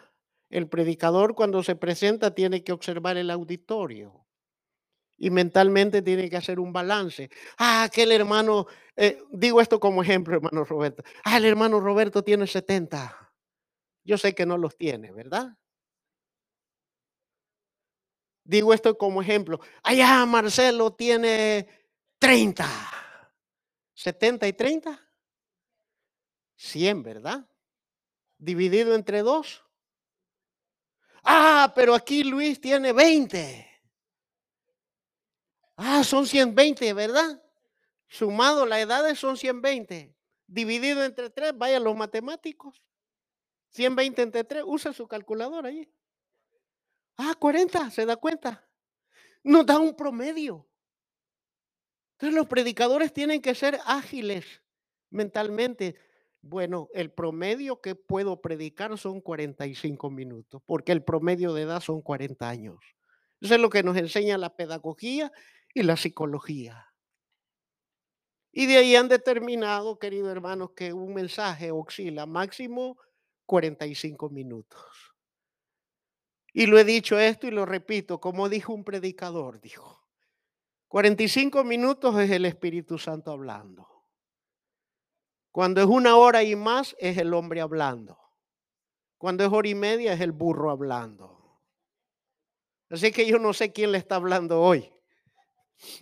El 0.50 0.68
predicador 0.68 1.34
cuando 1.34 1.64
se 1.64 1.76
presenta 1.76 2.36
tiene 2.36 2.64
que 2.64 2.74
observar 2.74 3.18
el 3.18 3.32
auditorio 3.32 4.26
y 5.18 5.30
mentalmente 5.30 6.02
tiene 6.02 6.30
que 6.30 6.38
hacer 6.38 6.60
un 6.60 6.74
balance. 6.74 7.30
Ah, 7.58 7.84
aquel 7.84 8.12
hermano, 8.12 8.68
eh, 8.98 9.24
digo 9.32 9.62
esto 9.62 9.80
como 9.80 10.04
ejemplo, 10.04 10.36
hermano 10.36 10.66
Roberto. 10.66 11.04
Ah, 11.24 11.38
el 11.38 11.46
hermano 11.46 11.80
Roberto 11.80 12.24
tiene 12.24 12.46
70. 12.46 13.23
Yo 14.04 14.18
sé 14.18 14.36
que 14.36 14.46
no 14.46 14.58
los 14.58 14.78
tiene, 14.78 15.12
¿verdad? 15.12 15.58
Digo 18.44 18.74
esto 18.74 18.98
como 18.98 19.22
ejemplo. 19.22 19.60
Allá 19.84 20.26
Marcelo 20.26 20.94
tiene 20.94 21.68
30. 22.20 22.68
70 23.94 24.48
y 24.48 24.54
30. 24.54 25.00
100, 26.56 27.04
¿verdad? 27.04 27.48
Dividido 28.38 28.96
entre 28.96 29.22
dos. 29.22 29.64
Ah, 31.24 31.72
pero 31.74 31.96
aquí 31.96 32.24
Luis 32.24 32.60
tiene 32.60 32.92
20. 32.92 33.70
Ah, 35.78 36.04
son 36.04 36.28
120, 36.28 36.94
¿verdad? 36.94 37.42
Sumado 38.08 38.66
la 38.66 38.80
edades 38.80 39.18
son 39.20 39.38
120. 39.38 40.14
Dividido 40.46 41.04
entre 41.04 41.30
3, 41.30 41.58
vayan 41.58 41.84
los 41.84 41.96
matemáticos. 41.96 42.82
120 43.74 44.22
entre 44.22 44.44
3, 44.44 44.64
usa 44.66 44.94
su 44.94 45.08
calculadora 45.08 45.70
ahí. 45.70 45.92
Ah, 47.18 47.36
40, 47.38 47.90
¿se 47.92 48.06
da 48.06 48.16
cuenta? 48.16 48.68
Nos 49.44 49.66
da 49.66 49.80
un 49.80 49.96
promedio. 49.96 50.68
Entonces 52.14 52.36
los 52.36 52.48
predicadores 52.48 53.12
tienen 53.12 53.42
que 53.42 53.56
ser 53.56 53.80
ágiles 53.86 54.46
mentalmente. 55.10 55.96
Bueno, 56.42 56.90
el 56.94 57.12
promedio 57.12 57.82
que 57.82 57.96
puedo 57.96 58.42
predicar 58.42 58.98
son 58.98 59.22
45 59.22 60.10
minutos, 60.10 60.62
porque 60.66 60.92
el 60.92 61.04
promedio 61.04 61.54
de 61.54 61.64
edad 61.64 61.82
son 61.82 62.02
40 62.02 62.48
años. 62.48 62.78
Eso 63.42 63.56
es 63.56 63.60
lo 63.60 63.70
que 63.70 63.84
nos 63.84 63.98
enseña 63.98 64.38
la 64.38 64.56
pedagogía 64.56 65.32
y 65.74 65.84
la 65.84 65.98
psicología. 65.98 66.94
Y 68.52 68.68
de 68.68 68.78
ahí 68.78 68.96
han 68.96 69.10
determinado, 69.10 69.98
queridos 69.98 70.32
hermanos, 70.32 70.72
que 70.76 70.94
un 70.94 71.14
mensaje 71.14 71.72
oscila 71.72 72.26
máximo 72.26 72.98
45 73.46 74.30
minutos. 74.30 75.14
Y 76.54 76.68
lo 76.68 76.78
he 76.78 76.84
dicho 76.84 77.18
esto 77.18 77.48
y 77.48 77.52
lo 77.52 77.66
repito, 77.66 78.20
como 78.20 78.48
dijo 78.48 78.74
un 78.74 78.84
predicador, 78.84 79.60
dijo, 79.60 80.04
45 80.88 81.64
minutos 81.64 82.20
es 82.20 82.30
el 82.30 82.46
Espíritu 82.46 83.00
Santo 83.00 83.32
hablando. 83.32 83.88
Cuando 85.52 85.82
es 85.82 85.88
una 85.88 86.16
hora 86.18 86.44
y 86.44 86.56
más 86.56 86.96
es 87.00 87.18
el 87.18 87.34
hombre 87.34 87.62
hablando. 87.62 88.20
Cuando 89.18 89.44
es 89.44 89.52
hora 89.52 89.70
y 89.70 89.76
media 89.76 90.14
es 90.14 90.22
el 90.22 90.32
burro 90.32 90.70
hablando. 90.70 91.62
Así 92.90 93.12
que 93.12 93.26
yo 93.26 93.40
no 93.40 93.54
sé 93.54 93.72
quién 93.72 93.92
le 93.92 93.98
está 93.98 94.16
hablando 94.16 94.62
hoy. 94.62 94.94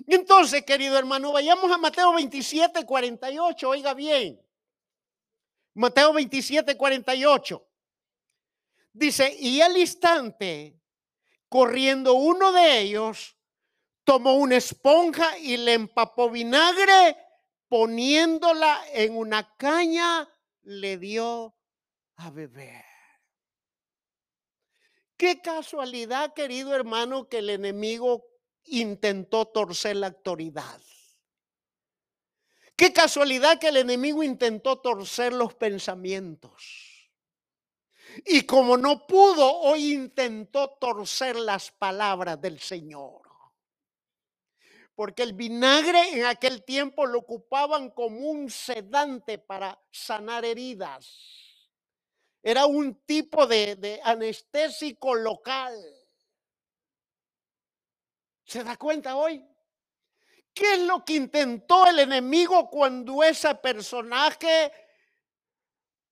Entonces, 0.07 0.63
querido 0.63 0.97
hermano, 0.97 1.31
vayamos 1.31 1.71
a 1.71 1.77
Mateo 1.77 2.13
27, 2.13 2.85
48. 2.85 3.69
Oiga 3.69 3.93
bien. 3.93 4.41
Mateo 5.73 6.13
27, 6.13 6.75
48. 6.75 7.67
Dice, 8.93 9.35
y 9.39 9.61
al 9.61 9.77
instante, 9.77 10.79
corriendo 11.47 12.13
uno 12.13 12.51
de 12.51 12.79
ellos, 12.79 13.37
tomó 14.03 14.35
una 14.35 14.57
esponja 14.57 15.37
y 15.37 15.57
le 15.57 15.73
empapó 15.73 16.29
vinagre, 16.29 17.17
poniéndola 17.69 18.83
en 18.91 19.15
una 19.15 19.55
caña, 19.55 20.27
le 20.63 20.97
dio 20.97 21.55
a 22.17 22.29
beber. 22.29 22.83
Qué 25.15 25.41
casualidad, 25.41 26.33
querido 26.33 26.75
hermano, 26.75 27.29
que 27.29 27.37
el 27.37 27.49
enemigo 27.51 28.25
intentó 28.63 29.45
torcer 29.47 29.95
la 29.95 30.07
autoridad. 30.07 30.81
Qué 32.81 32.91
casualidad 32.91 33.59
que 33.59 33.67
el 33.67 33.77
enemigo 33.77 34.23
intentó 34.23 34.79
torcer 34.79 35.33
los 35.33 35.53
pensamientos. 35.53 37.11
Y 38.25 38.41
como 38.41 38.75
no 38.75 39.05
pudo, 39.05 39.55
hoy 39.55 39.93
intentó 39.93 40.67
torcer 40.79 41.35
las 41.35 41.69
palabras 41.69 42.41
del 42.41 42.59
Señor. 42.59 43.21
Porque 44.95 45.21
el 45.21 45.33
vinagre 45.33 46.09
en 46.09 46.25
aquel 46.25 46.65
tiempo 46.65 47.05
lo 47.05 47.19
ocupaban 47.19 47.91
como 47.91 48.17
un 48.17 48.49
sedante 48.49 49.37
para 49.37 49.79
sanar 49.91 50.43
heridas. 50.43 51.69
Era 52.41 52.65
un 52.65 52.95
tipo 53.05 53.45
de, 53.45 53.75
de 53.75 54.01
anestésico 54.03 55.13
local. 55.13 55.75
¿Se 58.43 58.63
da 58.63 58.75
cuenta 58.75 59.15
hoy? 59.17 59.50
¿Qué 60.53 60.73
es 60.73 60.81
lo 60.81 61.05
que 61.05 61.13
intentó 61.13 61.87
el 61.87 61.99
enemigo 61.99 62.69
cuando 62.69 63.23
ese 63.23 63.55
personaje 63.55 64.71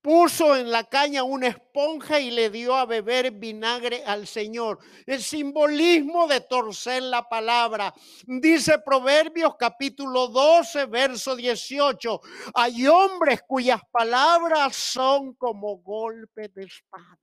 puso 0.01 0.55
en 0.55 0.71
la 0.71 0.85
caña 0.85 1.23
una 1.23 1.47
esponja 1.47 2.21
y 2.21 2.31
le 2.31 2.49
dio 2.49 2.73
a 2.73 2.85
beber 2.85 3.31
vinagre 3.31 4.01
al 4.05 4.27
Señor? 4.27 4.79
El 5.05 5.21
simbolismo 5.21 6.25
de 6.27 6.39
torcer 6.41 7.03
la 7.03 7.27
palabra. 7.27 7.93
Dice 8.25 8.79
Proverbios 8.79 9.55
capítulo 9.57 10.29
12, 10.29 10.85
verso 10.85 11.35
18. 11.35 12.21
Hay 12.53 12.87
hombres 12.87 13.41
cuyas 13.45 13.81
palabras 13.91 14.73
son 14.75 15.33
como 15.33 15.79
golpes 15.79 16.53
de 16.53 16.63
espada. 16.63 17.19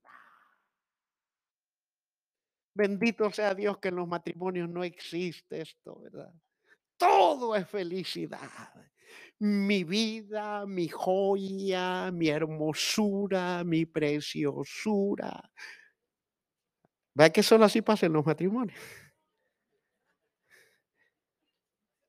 Bendito 2.75 3.31
sea 3.31 3.55
Dios 3.55 3.79
que 3.79 3.87
en 3.87 3.95
los 3.95 4.07
matrimonios 4.07 4.69
no 4.69 4.83
existe 4.83 5.61
esto, 5.61 5.99
¿verdad? 5.99 6.31
Todo 6.97 7.55
es 7.55 7.67
felicidad. 7.69 8.49
Mi 9.39 9.83
vida, 9.83 10.65
mi 10.65 10.87
joya, 10.87 12.11
mi 12.11 12.29
hermosura, 12.29 13.63
mi 13.63 13.85
preciosura. 13.85 15.51
¿Vea 17.13 17.31
que 17.31 17.43
solo 17.43 17.65
así 17.65 17.81
pasa 17.81 18.07
los 18.09 18.25
matrimonios? 18.25 18.79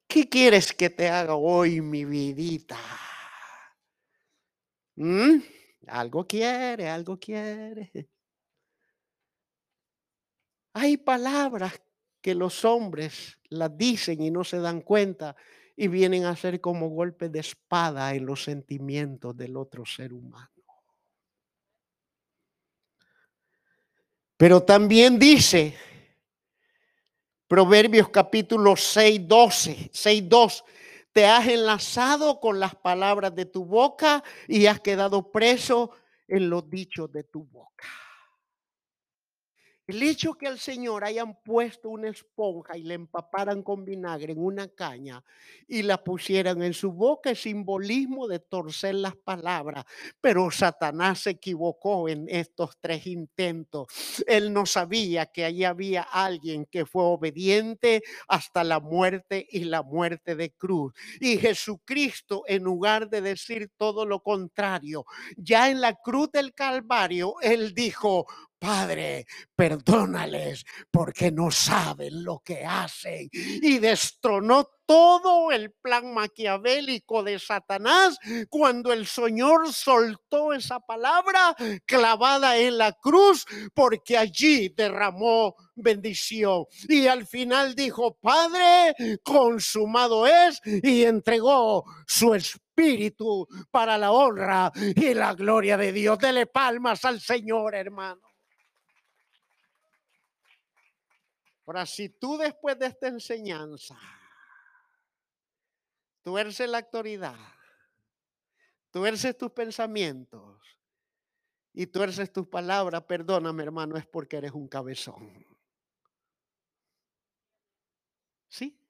¿Qué 0.09 0.29
quieres 0.29 0.73
que 0.73 0.89
te 0.89 1.09
haga 1.09 1.35
hoy, 1.35 1.83
mi 1.83 2.05
vidita? 2.05 2.79
¿Mm? 4.97 5.43
Algo 5.87 6.27
quiere, 6.27 6.89
algo 6.89 7.19
quiere. 7.19 8.09
Hay 10.75 10.97
palabras 10.97 11.81
que 12.29 12.35
los 12.35 12.63
hombres 12.67 13.39
las 13.49 13.75
dicen 13.79 14.23
y 14.23 14.31
no 14.31 14.45
se 14.45 14.59
dan 14.59 14.83
cuenta 14.83 15.35
y 15.75 15.89
vienen 15.89 16.27
a 16.27 16.37
ser 16.37 16.61
como 16.61 16.91
golpes 16.91 17.33
de 17.33 17.41
espada 17.41 18.15
en 18.15 18.27
los 18.27 18.45
sentimientos 18.45 19.35
del 19.35 19.57
otro 19.57 19.87
ser 19.87 20.13
humano. 20.13 20.51
Pero 24.37 24.63
también 24.63 25.19
dice 25.19 25.75
Proverbios 27.47 28.11
capítulo 28.11 28.77
6, 28.77 29.27
12, 29.27 29.91
6, 29.91 30.29
2. 30.29 30.65
Te 31.11 31.25
has 31.25 31.49
enlazado 31.49 32.41
con 32.41 32.61
las 32.61 32.75
palabras 32.75 33.35
de 33.35 33.47
tu 33.47 33.65
boca 33.65 34.23
y 34.47 34.67
has 34.67 34.81
quedado 34.81 35.33
preso 35.33 35.93
en 36.27 36.51
los 36.51 36.69
dichos 36.69 37.11
de 37.11 37.25
tu 37.25 37.45
boca. 37.45 37.87
El 39.89 40.03
hecho 40.03 40.35
que 40.35 40.47
al 40.47 40.59
Señor 40.59 41.03
hayan 41.03 41.35
puesto 41.43 41.89
una 41.89 42.11
esponja 42.11 42.77
y 42.77 42.83
le 42.83 42.93
empaparan 42.93 43.63
con 43.63 43.87
vinagre 43.87 44.35
en 44.35 44.39
una 44.39 44.69
caña 44.69 45.25
y 45.67 45.81
la 45.81 46.05
pusieran 46.05 46.63
en 46.63 46.75
su 46.75 46.93
boca 46.93 47.31
es 47.31 47.41
simbolismo 47.41 48.29
de 48.29 48.39
torcer 48.39 48.97
las 48.97 49.17
palabras. 49.17 49.87
Pero 50.21 50.51
Satanás 50.51 51.21
se 51.21 51.31
equivocó 51.31 52.07
en 52.11 52.27
estos 52.29 52.77
tres 52.79 53.07
intentos. 53.07 53.87
Él 54.27 54.53
no 54.53 54.67
sabía 54.67 55.25
que 55.25 55.47
allí 55.47 55.65
había 55.65 56.03
alguien 56.03 56.67
que 56.67 56.85
fue 56.85 57.05
obediente 57.05 58.03
hasta 58.29 58.65
la 58.65 58.81
muerte 58.81 59.47
y 59.51 59.61
la 59.61 59.83
muerte 59.83 60.37
de 60.37 60.51
cruz. 60.51 60.93
Y 61.19 61.39
Jesucristo, 61.39 62.43
en 62.47 62.63
lugar 62.63 63.09
de 63.09 63.23
decir 63.23 63.71
todo 63.79 64.05
lo 64.05 64.23
contrario, 64.23 65.07
ya 65.39 65.71
en 65.71 65.81
la 65.81 65.95
cruz 65.95 66.31
del 66.31 66.53
Calvario, 66.53 67.37
Él 67.41 67.73
dijo, 67.75 68.27
Padre, 68.59 69.27
perdónales 69.55 70.65
porque 70.91 71.31
no 71.31 71.51
saben 71.51 72.25
lo 72.25 72.41
que 72.41 72.65
hacen. 72.65 73.29
Y 73.33 73.79
destronó 73.79 74.69
todo 74.89 75.53
el 75.53 75.73
plan 75.73 76.15
maquiavélico 76.15 77.23
de 77.23 77.39
Satanás 77.39 78.19
cuando 78.49 78.91
el 78.93 79.07
Señor 79.07 79.71
soltó 79.73 80.55
esa 80.55 80.81
palabra 80.81 81.55
clavada 81.85 82.57
en 82.57 82.79
la 82.79 82.93
cruz 82.93 83.45
porque 83.75 84.17
allí 84.17 84.71
derramó 84.71 85.55
bendición. 85.75 86.65
Y 86.89 87.07
al 87.07 87.27
final 87.27 87.75
dijo, 87.75 88.17
Padre, 88.19 88.95
consumado 89.23 90.27
es 90.27 90.61
y 90.65 91.05
entregó 91.05 91.85
su 92.07 92.35
espíritu 92.35 93.47
para 93.71 93.99
la 93.99 94.11
honra 94.11 94.73
y 94.75 95.13
la 95.13 95.35
gloria 95.35 95.77
de 95.77 95.93
Dios. 95.93 96.19
Dele 96.19 96.47
palmas 96.47 97.05
al 97.05 97.21
Señor, 97.21 97.75
hermano. 97.75 98.28
Ahora, 101.69 101.85
si 101.85 102.09
tú 102.09 102.39
después 102.39 102.79
de 102.79 102.87
esta 102.87 103.09
enseñanza 103.09 103.95
tuerces 106.23 106.67
la 106.67 106.79
autoridad, 106.79 107.37
tuerces 108.91 109.37
tus 109.37 109.51
pensamientos 109.51 110.63
y 111.75 111.87
tuerces 111.87 112.33
tus 112.33 112.49
palabras, 112.49 113.03
perdóname 113.03 113.65
hermano, 113.65 113.99
es 113.99 114.07
porque 114.07 114.39
eres 114.39 114.53
un 114.53 114.67
cabezón. 114.67 115.47
¿Sí? 118.49 118.81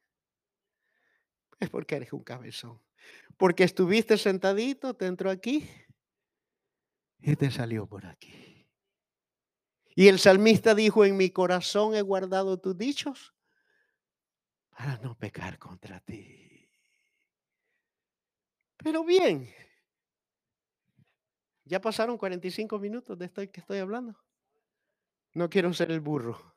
Es 1.59 1.69
porque 1.71 1.97
eres 1.97 2.13
un 2.13 2.23
cabezón. 2.23 2.81
Porque 3.37 3.65
estuviste 3.65 4.17
sentadito, 4.17 4.95
te 4.95 5.07
entró 5.07 5.31
aquí 5.31 5.69
y 7.19 7.35
te 7.35 7.51
salió 7.51 7.89
por 7.89 8.07
aquí. 8.07 8.58
Y 9.99 10.07
el 10.07 10.21
salmista 10.21 10.77
dijo, 10.77 11.05
en 11.05 11.17
mi 11.17 11.31
corazón 11.31 11.97
he 11.97 12.03
guardado 12.03 12.61
tus 12.61 12.79
dichos 12.79 13.35
para 14.71 14.97
no 14.99 15.19
pecar 15.19 15.59
contra 15.59 15.99
ti. 15.99 16.71
Pero 18.77 19.03
bien, 19.03 19.53
ya 21.65 21.81
pasaron 21.81 22.17
45 22.17 22.79
minutos 22.79 23.19
de 23.19 23.25
esto 23.25 23.43
que 23.51 23.59
estoy 23.59 23.79
hablando. 23.79 24.17
No 25.35 25.51
quiero 25.51 25.75
ser 25.75 25.91
el 25.91 25.99
burro. 25.99 26.55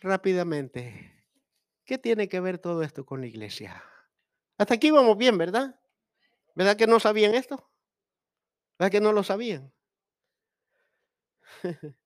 Rápidamente, 0.00 1.26
¿qué 1.84 1.98
tiene 1.98 2.26
que 2.30 2.40
ver 2.40 2.56
todo 2.56 2.82
esto 2.82 3.04
con 3.04 3.20
la 3.20 3.26
iglesia? 3.26 3.84
Hasta 4.56 4.72
aquí 4.72 4.90
vamos 4.90 5.18
bien, 5.18 5.36
¿verdad? 5.36 5.78
¿Verdad 6.54 6.78
que 6.78 6.86
no 6.86 6.98
sabían 6.98 7.34
esto? 7.34 7.73
¿Verdad 8.78 8.92
que 8.92 9.00
no 9.00 9.12
lo 9.12 9.22
sabían? 9.22 9.72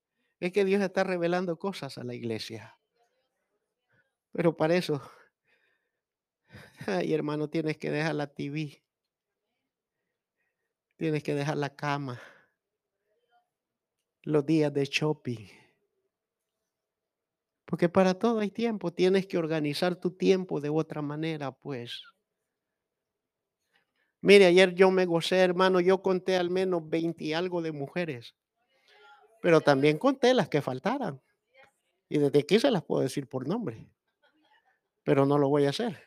es 0.41 0.53
que 0.53 0.65
Dios 0.65 0.83
está 0.83 1.05
revelando 1.05 1.59
cosas 1.59 1.99
a 1.99 2.05
la 2.05 2.15
iglesia. 2.15 2.79
Pero 4.33 4.57
para 4.57 4.77
eso, 4.77 5.01
ay 6.87 7.13
hermano, 7.13 7.49
tienes 7.49 7.79
que 7.79 7.91
dejar 7.91 8.15
la 8.15 8.27
TV. 8.27 8.83
Tienes 10.97 11.23
que 11.23 11.35
dejar 11.35 11.57
la 11.57 11.75
cama. 11.75 12.21
Los 14.23 14.45
días 14.45 14.73
de 14.73 14.85
shopping. 14.85 15.47
Porque 17.65 17.89
para 17.89 18.15
todo 18.15 18.41
hay 18.41 18.51
tiempo. 18.51 18.93
Tienes 18.93 19.27
que 19.27 19.39
organizar 19.39 19.95
tu 19.95 20.11
tiempo 20.11 20.61
de 20.61 20.71
otra 20.71 21.03
manera, 21.03 21.53
pues. 21.53 22.03
Mire, 24.21 24.47
ayer 24.47 24.75
yo 24.75 24.91
me 24.91 25.07
gocé, 25.07 25.39
hermano, 25.39 25.81
yo 25.81 26.03
conté 26.03 26.37
al 26.37 26.51
menos 26.51 26.89
20 26.89 27.25
y 27.25 27.33
algo 27.35 27.63
de 27.63 27.73
mujeres, 27.73 28.35
pero 29.41 29.61
también 29.61 29.99
conté 29.99 30.35
las 30.35 30.49
que 30.49 30.61
faltaran. 30.61 31.23
Y 32.09 32.19
desde 32.19 32.41
aquí 32.41 32.59
se 32.59 32.71
las 32.71 32.83
puedo 32.83 33.03
decir 33.03 33.29
por 33.29 33.47
nombre, 33.47 33.87
pero 35.05 35.25
no 35.25 35.39
lo 35.39 35.49
voy 35.49 35.67
a 35.67 35.71
hacer. 35.71 36.03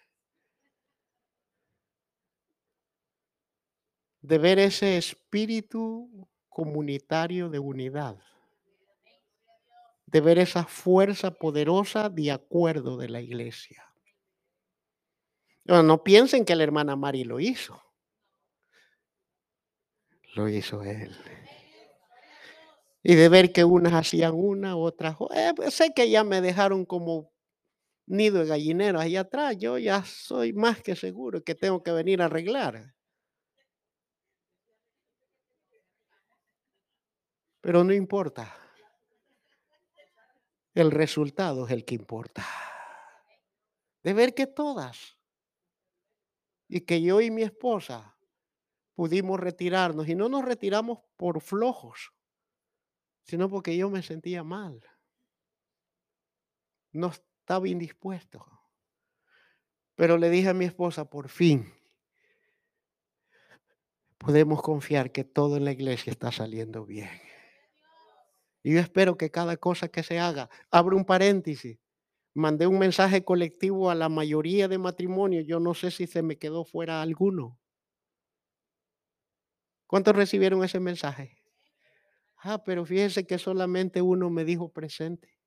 De 4.22 4.38
ver 4.38 4.60
ese 4.60 4.98
espíritu 4.98 6.28
comunitario 6.50 7.50
de 7.50 7.60
unidad, 7.60 8.20
de 10.06 10.22
ver 10.22 10.38
esa 10.38 10.66
fuerza 10.66 11.32
poderosa 11.32 12.10
de 12.10 12.32
acuerdo 12.32 12.98
de 12.98 13.08
la 13.08 13.22
iglesia. 13.22 13.86
No, 15.64 15.82
no 15.82 16.04
piensen 16.04 16.44
que 16.44 16.56
la 16.56 16.64
hermana 16.64 16.96
Mari 16.98 17.24
lo 17.24 17.40
hizo 17.40 17.82
lo 20.34 20.48
hizo 20.50 20.84
Él. 20.84 21.16
Y 23.04 23.16
de 23.16 23.30
ver 23.30 23.52
que 23.52 23.64
unas 23.64 23.94
hacían 23.94 24.34
una, 24.36 24.76
otras, 24.76 25.16
eh, 25.36 25.54
pues, 25.56 25.74
sé 25.74 25.92
que 25.94 26.10
ya 26.10 26.24
me 26.24 26.40
dejaron 26.40 26.86
como 26.86 27.32
nido 28.06 28.40
de 28.40 28.46
gallinero 28.46 29.00
allá 29.00 29.22
atrás. 29.22 29.58
Yo 29.58 29.78
ya 29.78 30.04
soy 30.04 30.54
más 30.54 30.82
que 30.82 30.96
seguro 30.96 31.44
que 31.44 31.56
tengo 31.56 31.82
que 31.82 31.92
venir 31.92 32.22
a 32.22 32.26
arreglar. 32.26 32.94
Pero 37.62 37.84
no 37.84 37.94
importa. 37.94 38.56
El 40.74 40.92
resultado 40.92 41.66
es 41.66 41.72
el 41.72 41.86
que 41.86 41.96
importa. 41.96 42.46
De 44.04 44.14
ver 44.14 44.34
que 44.34 44.48
todas, 44.48 45.18
y 46.68 46.82
que 46.82 47.02
yo 47.02 47.20
y 47.22 47.30
mi 47.30 47.44
esposa 47.44 48.16
pudimos 48.96 49.40
retirarnos 49.40 50.08
y 50.08 50.16
no 50.16 50.30
nos 50.30 50.46
retiramos 50.46 51.00
por 51.18 51.42
flojos, 51.42 52.14
sino 53.24 53.50
porque 53.50 53.76
yo 53.78 53.90
me 53.90 54.04
sentía 54.04 54.44
mal. 54.44 54.84
No 56.92 57.08
estaba 57.08 57.68
indispuesto. 57.68 58.46
Pero 59.96 60.18
le 60.18 60.30
dije 60.30 60.50
a 60.50 60.54
mi 60.54 60.66
esposa, 60.66 61.06
por 61.06 61.30
fin, 61.30 61.72
podemos 64.18 64.62
confiar 64.62 65.12
que 65.12 65.24
todo 65.24 65.58
en 65.58 65.66
la 65.66 65.72
iglesia 65.72 66.12
está 66.12 66.32
saliendo 66.32 66.86
bien. 66.86 67.10
Y 68.64 68.74
yo 68.74 68.80
espero 68.80 69.18
que 69.18 69.32
cada 69.32 69.58
cosa 69.58 69.88
que 69.88 70.04
se 70.04 70.20
haga, 70.20 70.50
abro 70.70 70.96
un 70.96 71.06
paréntesis, 71.06 71.80
mandé 72.34 72.68
un 72.68 72.78
mensaje 72.78 73.24
colectivo 73.24 73.90
a 73.90 73.96
la 73.96 74.10
mayoría 74.10 74.68
de 74.68 74.78
matrimonios, 74.78 75.46
yo 75.46 75.60
no 75.60 75.74
sé 75.74 75.92
si 75.92 76.08
se 76.08 76.22
me 76.22 76.38
quedó 76.38 76.66
fuera 76.66 77.02
alguno. 77.02 77.61
¿Cuántos 79.92 80.16
recibieron 80.16 80.64
ese 80.64 80.80
mensaje? 80.80 81.38
Ah, 82.38 82.64
pero 82.64 82.86
fíjense 82.86 83.28
que 83.28 83.38
solamente 83.38 84.02
uno 84.02 84.30
me 84.30 84.46
dijo 84.46 84.72
presente. 84.72 85.38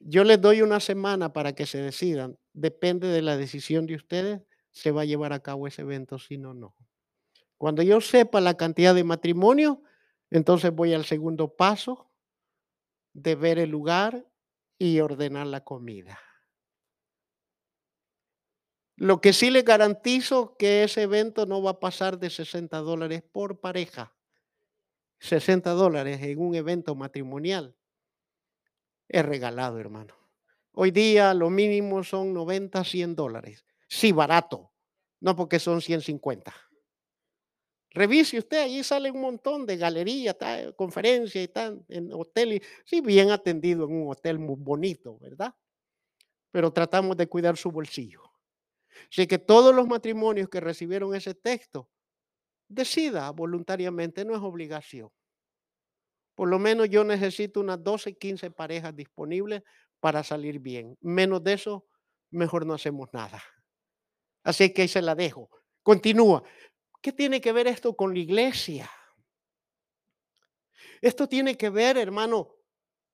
Yo 0.00 0.24
les 0.24 0.40
doy 0.40 0.62
una 0.62 0.80
semana 0.80 1.32
para 1.32 1.52
que 1.52 1.64
se 1.64 1.78
decidan. 1.78 2.36
Depende 2.54 3.06
de 3.06 3.22
la 3.22 3.36
decisión 3.36 3.86
de 3.86 3.94
ustedes, 3.94 4.42
se 4.72 4.90
va 4.90 5.02
a 5.02 5.04
llevar 5.04 5.32
a 5.32 5.38
cabo 5.38 5.68
ese 5.68 5.82
evento, 5.82 6.18
si 6.18 6.38
no, 6.38 6.52
no. 6.52 6.74
Cuando 7.56 7.82
yo 7.84 8.00
sepa 8.00 8.40
la 8.40 8.56
cantidad 8.56 8.96
de 8.96 9.04
matrimonio, 9.04 9.80
entonces 10.28 10.72
voy 10.72 10.92
al 10.92 11.04
segundo 11.04 11.54
paso 11.54 12.10
de 13.12 13.36
ver 13.36 13.60
el 13.60 13.70
lugar 13.70 14.26
y 14.76 14.98
ordenar 14.98 15.46
la 15.46 15.62
comida. 15.62 16.18
Lo 18.96 19.20
que 19.20 19.34
sí 19.34 19.50
le 19.50 19.62
garantizo 19.62 20.56
que 20.56 20.82
ese 20.84 21.02
evento 21.02 21.44
no 21.44 21.62
va 21.62 21.72
a 21.72 21.80
pasar 21.80 22.18
de 22.18 22.30
60 22.30 22.78
dólares 22.78 23.22
por 23.30 23.60
pareja. 23.60 24.14
60 25.18 25.70
dólares 25.72 26.20
en 26.22 26.38
un 26.38 26.54
evento 26.54 26.94
matrimonial 26.94 27.76
es 29.08 29.24
regalado, 29.24 29.78
hermano. 29.78 30.14
Hoy 30.72 30.90
día 30.90 31.32
lo 31.34 31.50
mínimo 31.50 32.02
son 32.04 32.32
90, 32.32 32.84
100 32.84 33.14
dólares. 33.14 33.64
Sí, 33.88 34.12
barato. 34.12 34.72
No 35.20 35.36
porque 35.36 35.58
son 35.58 35.80
150. 35.80 36.54
Revise 37.90 38.38
usted, 38.38 38.58
ahí 38.58 38.82
sale 38.82 39.10
un 39.10 39.22
montón 39.22 39.64
de 39.64 39.78
galerías, 39.78 40.36
conferencias 40.76 41.44
y 41.44 41.48
tal, 41.48 41.82
en 41.88 42.12
hoteles. 42.12 42.60
Sí, 42.84 43.00
bien 43.00 43.30
atendido 43.30 43.84
en 43.84 43.92
un 43.92 44.10
hotel 44.10 44.38
muy 44.38 44.56
bonito, 44.58 45.18
¿verdad? 45.18 45.54
Pero 46.50 46.70
tratamos 46.72 47.16
de 47.16 47.26
cuidar 47.26 47.56
su 47.56 47.70
bolsillo. 47.70 48.25
Así 49.10 49.26
que 49.26 49.38
todos 49.38 49.74
los 49.74 49.86
matrimonios 49.86 50.48
que 50.48 50.60
recibieron 50.60 51.14
ese 51.14 51.34
texto, 51.34 51.88
decida 52.68 53.30
voluntariamente, 53.30 54.24
no 54.24 54.34
es 54.34 54.40
obligación. 54.42 55.10
Por 56.34 56.48
lo 56.48 56.58
menos 56.58 56.88
yo 56.90 57.02
necesito 57.02 57.60
unas 57.60 57.82
12, 57.82 58.16
15 58.16 58.50
parejas 58.50 58.94
disponibles 58.94 59.62
para 60.00 60.22
salir 60.22 60.60
bien. 60.60 60.96
Menos 61.00 61.42
de 61.42 61.54
eso, 61.54 61.86
mejor 62.30 62.66
no 62.66 62.74
hacemos 62.74 63.08
nada. 63.12 63.42
Así 64.44 64.72
que 64.72 64.82
ahí 64.82 64.88
se 64.88 65.02
la 65.02 65.14
dejo. 65.14 65.48
Continúa. 65.82 66.42
¿Qué 67.00 67.12
tiene 67.12 67.40
que 67.40 67.52
ver 67.52 67.66
esto 67.66 67.96
con 67.96 68.12
la 68.12 68.20
iglesia? 68.20 68.90
Esto 71.00 71.28
tiene 71.28 71.56
que 71.56 71.70
ver, 71.70 71.96
hermano, 71.96 72.54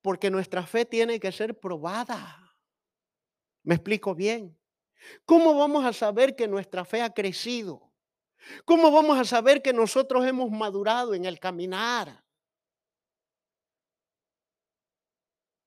porque 0.01 0.29
nuestra 0.29 0.65
fe 0.65 0.85
tiene 0.85 1.19
que 1.19 1.31
ser 1.31 1.59
probada. 1.59 2.57
¿Me 3.63 3.75
explico 3.75 4.13
bien? 4.13 4.57
¿Cómo 5.25 5.57
vamos 5.57 5.85
a 5.85 5.93
saber 5.93 6.35
que 6.35 6.47
nuestra 6.47 6.85
fe 6.85 7.01
ha 7.01 7.13
crecido? 7.13 7.91
¿Cómo 8.65 8.91
vamos 8.91 9.17
a 9.17 9.25
saber 9.25 9.61
que 9.61 9.73
nosotros 9.73 10.25
hemos 10.25 10.51
madurado 10.51 11.13
en 11.13 11.25
el 11.25 11.39
caminar? 11.39 12.23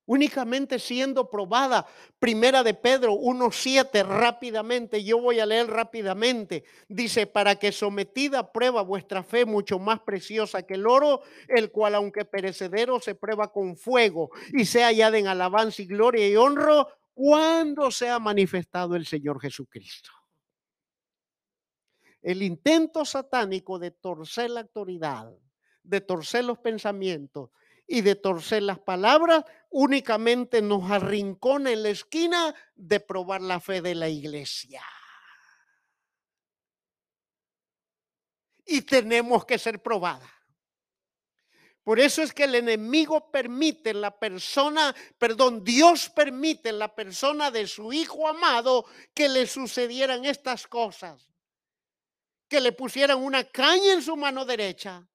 únicamente 0.06 0.78
siendo 0.78 1.28
probada. 1.28 1.86
Primera 2.18 2.62
de 2.62 2.74
Pedro 2.74 3.12
1.7 3.12 4.06
rápidamente, 4.06 5.04
yo 5.04 5.20
voy 5.20 5.40
a 5.40 5.46
leer 5.46 5.66
rápidamente. 5.66 6.64
Dice, 6.88 7.26
para 7.26 7.56
que 7.56 7.72
sometida 7.72 8.38
a 8.38 8.52
prueba 8.52 8.82
vuestra 8.82 9.22
fe 9.22 9.44
mucho 9.44 9.78
más 9.78 10.00
preciosa 10.00 10.62
que 10.62 10.74
el 10.74 10.86
oro, 10.86 11.22
el 11.48 11.70
cual 11.70 11.96
aunque 11.96 12.24
perecedero 12.24 13.00
se 13.00 13.14
prueba 13.14 13.52
con 13.52 13.76
fuego 13.76 14.30
y 14.52 14.64
sea 14.64 14.86
hallada 14.86 15.18
en 15.18 15.26
alabanza 15.26 15.82
y 15.82 15.86
gloria 15.86 16.26
y 16.26 16.36
honro 16.36 16.88
cuando 17.16 17.90
sea 17.90 18.18
manifestado 18.18 18.94
el 18.94 19.06
Señor 19.06 19.40
Jesucristo. 19.40 20.10
El 22.20 22.42
intento 22.42 23.06
satánico 23.06 23.78
de 23.78 23.90
torcer 23.90 24.50
la 24.50 24.60
autoridad, 24.60 25.32
de 25.82 26.02
torcer 26.02 26.44
los 26.44 26.58
pensamientos, 26.58 27.48
y 27.86 28.02
de 28.02 28.16
torcer 28.16 28.64
las 28.64 28.80
palabras, 28.80 29.44
únicamente 29.70 30.60
nos 30.60 30.90
arrincona 30.90 31.72
en 31.72 31.84
la 31.84 31.88
esquina 31.88 32.54
de 32.74 33.00
probar 33.00 33.40
la 33.40 33.60
fe 33.60 33.80
de 33.80 33.94
la 33.94 34.10
iglesia. 34.10 34.82
Y 38.66 38.82
tenemos 38.82 39.46
que 39.46 39.58
ser 39.58 39.80
probada. 39.82 40.35
Por 41.86 42.00
eso 42.00 42.20
es 42.20 42.32
que 42.32 42.42
el 42.42 42.56
enemigo 42.56 43.30
permite 43.30 43.90
en 43.90 44.00
la 44.00 44.10
persona, 44.10 44.92
perdón, 45.18 45.62
Dios 45.62 46.10
permite 46.10 46.70
en 46.70 46.80
la 46.80 46.92
persona 46.92 47.52
de 47.52 47.68
su 47.68 47.92
hijo 47.92 48.26
amado 48.26 48.86
que 49.14 49.28
le 49.28 49.46
sucedieran 49.46 50.24
estas 50.24 50.66
cosas. 50.66 51.30
Que 52.48 52.60
le 52.60 52.72
pusieran 52.72 53.18
una 53.22 53.44
caña 53.44 53.92
en 53.92 54.02
su 54.02 54.16
mano 54.16 54.44
derecha 54.44 55.06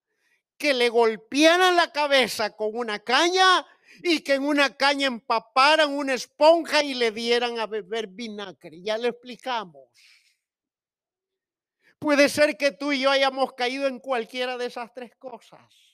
que 0.58 0.74
le 0.74 0.88
golpearan 0.88 1.76
la 1.76 1.92
cabeza 1.92 2.56
con 2.56 2.70
una 2.74 3.00
caña 3.00 3.66
y 4.02 4.22
que 4.22 4.36
en 4.36 4.44
una 4.44 4.78
caña 4.78 5.08
empaparan 5.08 5.92
una 5.92 6.14
esponja 6.14 6.82
y 6.84 6.94
le 6.94 7.12
dieran 7.12 7.60
a 7.60 7.66
beber 7.66 8.08
vinagre. 8.08 8.82
Ya 8.82 8.98
le 8.98 9.10
explicamos. 9.10 9.90
Puede 12.00 12.30
ser 12.30 12.56
que 12.56 12.72
tú 12.72 12.94
y 12.94 13.02
yo 13.02 13.12
hayamos 13.12 13.52
caído 13.56 13.88
en 13.88 14.00
cualquiera 14.00 14.56
de 14.56 14.68
esas 14.68 14.94
tres 14.94 15.14
cosas. 15.18 15.91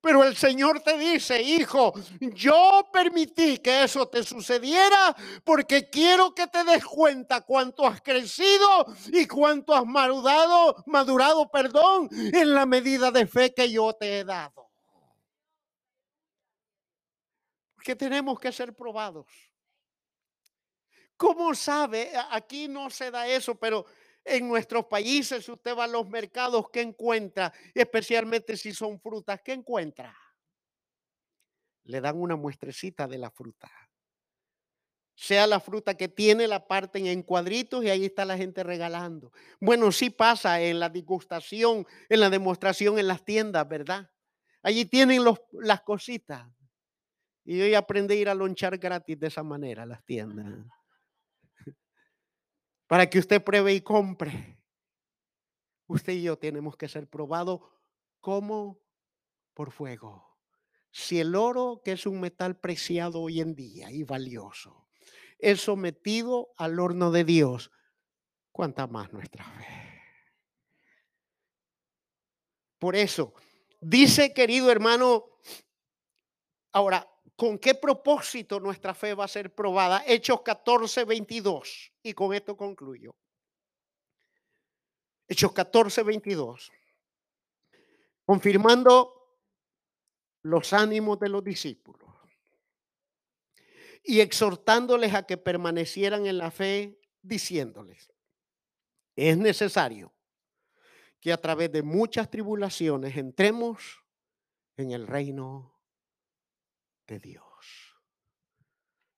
Pero 0.00 0.24
el 0.24 0.34
Señor 0.34 0.80
te 0.80 0.96
dice, 0.96 1.42
hijo, 1.42 1.92
yo 2.20 2.88
permití 2.90 3.58
que 3.58 3.84
eso 3.84 4.08
te 4.08 4.22
sucediera 4.22 5.14
porque 5.44 5.90
quiero 5.90 6.34
que 6.34 6.46
te 6.46 6.64
des 6.64 6.84
cuenta 6.84 7.42
cuánto 7.42 7.86
has 7.86 8.00
crecido 8.00 8.86
y 9.12 9.26
cuánto 9.26 9.74
has 9.74 9.84
madurado, 9.84 10.82
madurado, 10.86 11.50
perdón, 11.50 12.08
en 12.10 12.54
la 12.54 12.64
medida 12.64 13.10
de 13.10 13.26
fe 13.26 13.52
que 13.52 13.70
yo 13.70 13.92
te 13.92 14.20
he 14.20 14.24
dado. 14.24 14.70
Porque 17.74 17.94
tenemos 17.94 18.40
que 18.40 18.52
ser 18.52 18.74
probados. 18.74 19.26
¿Cómo 21.16 21.54
sabe? 21.54 22.10
Aquí 22.30 22.68
no 22.68 22.88
se 22.88 23.10
da 23.10 23.28
eso, 23.28 23.54
pero 23.54 23.84
en 24.30 24.48
nuestros 24.48 24.86
países, 24.86 25.44
si 25.44 25.50
usted 25.50 25.76
va 25.76 25.84
a 25.84 25.88
los 25.88 26.08
mercados, 26.08 26.66
¿qué 26.72 26.80
encuentra? 26.80 27.52
Especialmente 27.74 28.56
si 28.56 28.72
son 28.72 29.00
frutas, 29.00 29.40
¿qué 29.44 29.52
encuentra? 29.52 30.16
Le 31.84 32.00
dan 32.00 32.16
una 32.16 32.36
muestrecita 32.36 33.08
de 33.08 33.18
la 33.18 33.30
fruta. 33.30 33.70
Sea 35.14 35.46
la 35.46 35.60
fruta 35.60 35.94
que 35.94 36.08
tiene, 36.08 36.46
la 36.46 36.66
parten 36.66 37.06
en 37.06 37.22
cuadritos 37.22 37.84
y 37.84 37.90
ahí 37.90 38.06
está 38.06 38.24
la 38.24 38.36
gente 38.36 38.62
regalando. 38.62 39.32
Bueno, 39.60 39.92
sí 39.92 40.08
pasa 40.08 40.60
en 40.62 40.78
la 40.78 40.88
degustación, 40.88 41.86
en 42.08 42.20
la 42.20 42.30
demostración 42.30 42.98
en 42.98 43.08
las 43.08 43.24
tiendas, 43.24 43.68
¿verdad? 43.68 44.10
Allí 44.62 44.84
tienen 44.84 45.22
las 45.52 45.80
cositas. 45.82 46.46
Y 47.44 47.70
yo 47.70 47.78
aprendí 47.78 48.14
a 48.14 48.18
ir 48.18 48.28
a 48.28 48.34
lonchar 48.34 48.78
gratis 48.78 49.18
de 49.18 49.26
esa 49.26 49.42
manera 49.42 49.84
las 49.84 50.04
tiendas 50.04 50.79
para 52.90 53.08
que 53.08 53.20
usted 53.20 53.40
pruebe 53.40 53.72
y 53.72 53.82
compre. 53.82 54.58
Usted 55.86 56.12
y 56.14 56.22
yo 56.22 56.36
tenemos 56.36 56.76
que 56.76 56.88
ser 56.88 57.08
probados 57.08 57.60
como 58.18 58.80
por 59.54 59.70
fuego. 59.70 60.36
Si 60.90 61.20
el 61.20 61.36
oro, 61.36 61.82
que 61.84 61.92
es 61.92 62.04
un 62.04 62.20
metal 62.20 62.58
preciado 62.58 63.20
hoy 63.20 63.40
en 63.40 63.54
día 63.54 63.92
y 63.92 64.02
valioso, 64.02 64.88
es 65.38 65.60
sometido 65.60 66.52
al 66.56 66.80
horno 66.80 67.12
de 67.12 67.22
Dios, 67.22 67.70
¿cuánta 68.50 68.88
más 68.88 69.12
nuestra 69.12 69.44
fe? 69.44 70.02
Por 72.80 72.96
eso, 72.96 73.34
dice 73.80 74.34
querido 74.34 74.68
hermano, 74.68 75.26
ahora, 76.72 77.08
¿Con 77.40 77.58
qué 77.58 77.74
propósito 77.74 78.60
nuestra 78.60 78.92
fe 78.92 79.14
va 79.14 79.24
a 79.24 79.28
ser 79.28 79.54
probada? 79.54 80.04
Hechos 80.06 80.42
14, 80.42 81.06
22. 81.06 81.90
Y 82.02 82.12
con 82.12 82.34
esto 82.34 82.54
concluyo. 82.54 83.16
Hechos 85.26 85.50
14, 85.50 86.02
22. 86.02 86.70
Confirmando 88.26 89.38
los 90.42 90.74
ánimos 90.74 91.18
de 91.18 91.30
los 91.30 91.42
discípulos 91.42 92.10
y 94.04 94.20
exhortándoles 94.20 95.14
a 95.14 95.22
que 95.22 95.38
permanecieran 95.38 96.26
en 96.26 96.36
la 96.36 96.50
fe, 96.50 97.00
diciéndoles, 97.22 98.12
es 99.16 99.38
necesario 99.38 100.12
que 101.18 101.32
a 101.32 101.40
través 101.40 101.72
de 101.72 101.82
muchas 101.82 102.30
tribulaciones 102.30 103.16
entremos 103.16 104.04
en 104.76 104.90
el 104.90 105.06
reino 105.06 105.79
Dios. 107.18 107.96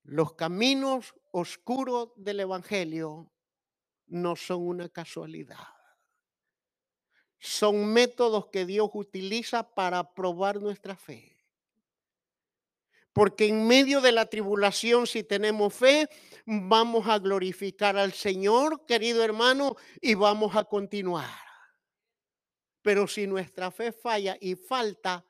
Los 0.05 0.35
caminos 0.35 1.15
oscuros 1.31 2.11
del 2.17 2.41
Evangelio 2.41 3.33
no 4.07 4.37
son 4.37 4.67
una 4.67 4.89
casualidad. 4.89 5.69
Son 7.39 7.93
métodos 7.93 8.47
que 8.49 8.67
Dios 8.67 8.91
utiliza 8.93 9.75
para 9.75 10.15
probar 10.15 10.61
nuestra 10.61 10.97
fe. 10.97 11.33
Porque 13.13 13.47
en 13.47 13.67
medio 13.67 14.01
de 14.01 14.13
la 14.13 14.27
tribulación, 14.27 15.07
si 15.07 15.23
tenemos 15.23 15.75
fe, 15.75 16.09
vamos 16.47 17.07
a 17.09 17.19
glorificar 17.19 17.97
al 17.97 18.13
Señor, 18.13 18.87
querido 18.87 19.23
hermano, 19.23 19.77
y 20.01 20.15
vamos 20.15 20.57
a 20.57 20.65
continuar. 20.65 21.39
Pero 22.81 23.07
si 23.07 23.27
nuestra 23.27 23.71
fe 23.71 23.93
falla 23.93 24.37
y 24.41 24.55
falta, 24.55 25.25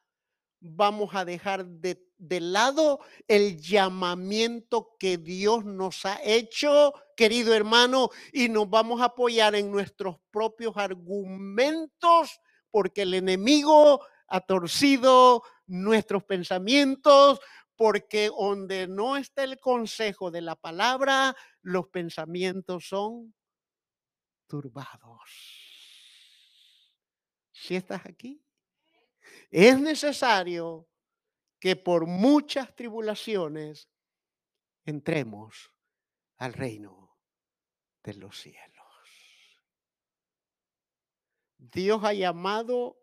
vamos 0.60 1.14
a 1.14 1.24
dejar 1.24 1.66
de 1.66 1.96
de 2.22 2.40
lado 2.40 3.00
el 3.26 3.60
llamamiento 3.60 4.94
que 4.96 5.18
Dios 5.18 5.64
nos 5.64 6.06
ha 6.06 6.20
hecho, 6.22 6.94
querido 7.16 7.52
hermano, 7.52 8.10
y 8.32 8.48
nos 8.48 8.70
vamos 8.70 9.00
a 9.00 9.06
apoyar 9.06 9.56
en 9.56 9.72
nuestros 9.72 10.18
propios 10.30 10.76
argumentos, 10.76 12.40
porque 12.70 13.02
el 13.02 13.14
enemigo 13.14 14.06
ha 14.28 14.40
torcido 14.40 15.42
nuestros 15.66 16.22
pensamientos, 16.22 17.40
porque 17.74 18.28
donde 18.28 18.86
no 18.86 19.16
está 19.16 19.42
el 19.42 19.58
consejo 19.58 20.30
de 20.30 20.42
la 20.42 20.54
palabra, 20.54 21.34
los 21.60 21.88
pensamientos 21.88 22.86
son 22.86 23.34
turbados. 24.46 25.28
Si 27.50 27.74
estás 27.74 28.06
aquí, 28.06 28.40
es 29.50 29.80
necesario 29.80 30.86
que 31.62 31.76
por 31.76 32.08
muchas 32.08 32.74
tribulaciones 32.74 33.88
entremos 34.84 35.70
al 36.38 36.54
reino 36.54 37.16
de 38.02 38.14
los 38.14 38.36
cielos. 38.36 38.84
Dios 41.58 42.02
ha 42.02 42.14
llamado 42.14 43.00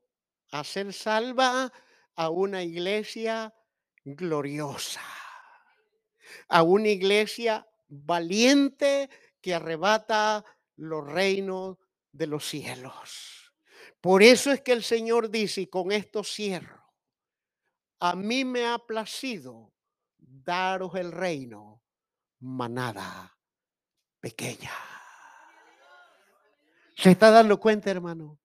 a 0.51 0.66
ser 0.66 0.91
salva 0.91 1.72
a 2.16 2.30
una 2.30 2.62
iglesia 2.62 3.55
gloriosa, 4.03 5.05
a 6.49 6.62
una 6.62 6.89
iglesia 6.89 7.66
valiente 7.88 9.10
que 9.39 9.55
arrebata 9.55 10.43
los 10.76 11.07
reinos 11.07 11.78
de 12.12 12.28
los 12.28 12.45
cielos. 12.45 13.53
Por 14.01 14.22
eso 14.22 14.51
es 14.51 14.60
que 14.60 14.74
el 14.74 14.84
Señor 14.84 15.30
dice, 15.30 15.62
y 15.62 15.68
con 15.68 15.93
esto 15.93 16.26
cierro, 16.26 16.79
a 18.00 18.16
mí 18.16 18.45
me 18.45 18.66
ha 18.66 18.78
placido 18.80 19.74
daros 20.18 20.95
el 20.95 21.12
reino, 21.12 21.84
manada 22.39 23.38
pequeña. 24.20 24.72
¿Se 26.95 27.12
está 27.12 27.32
dando 27.32 27.60
cuenta, 27.60 27.91
hermano? 27.91 28.39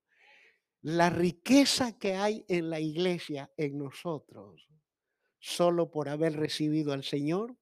La 0.82 1.10
riqueza 1.10 1.98
que 1.98 2.14
hay 2.14 2.44
en 2.48 2.70
la 2.70 2.78
iglesia, 2.78 3.50
en 3.56 3.78
nosotros, 3.78 4.68
solo 5.38 5.90
por 5.90 6.08
haber 6.08 6.36
recibido 6.36 6.92
al 6.92 7.04
Señor 7.04 7.56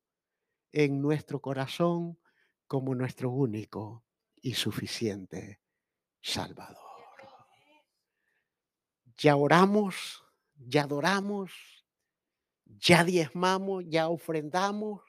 en 0.73 1.01
nuestro 1.01 1.41
corazón 1.41 2.19
como 2.67 2.95
nuestro 2.95 3.31
único 3.31 4.05
y 4.41 4.55
suficiente 4.55 5.61
Salvador. 6.21 6.79
Ya 9.19 9.37
oramos, 9.37 10.25
ya 10.55 10.83
adoramos, 10.85 11.53
ya 12.79 13.05
diezmamos, 13.05 13.85
ya 13.87 14.09
ofrendamos, 14.09 15.03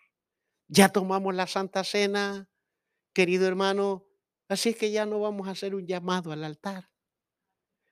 ya 0.67 0.89
tomamos 0.89 1.35
la 1.35 1.47
Santa 1.47 1.83
Cena, 1.83 2.49
querido 3.13 3.47
hermano. 3.47 4.05
Así 4.47 4.69
es 4.69 4.75
que 4.75 4.91
ya 4.91 5.05
no 5.05 5.19
vamos 5.19 5.47
a 5.47 5.51
hacer 5.51 5.75
un 5.75 5.85
llamado 5.85 6.31
al 6.31 6.43
altar. 6.43 6.89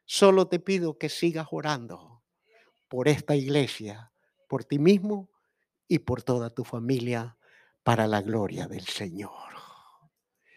Solo 0.05 0.47
te 0.47 0.59
pido 0.59 0.97
que 0.97 1.09
sigas 1.09 1.47
orando 1.51 2.23
por 2.87 3.07
esta 3.07 3.35
iglesia, 3.35 4.11
por 4.49 4.65
ti 4.65 4.77
mismo 4.77 5.29
y 5.87 5.99
por 5.99 6.23
toda 6.23 6.49
tu 6.49 6.63
familia, 6.63 7.37
para 7.83 8.07
la 8.07 8.21
gloria 8.21 8.67
del 8.67 8.85
Señor. 8.85 9.60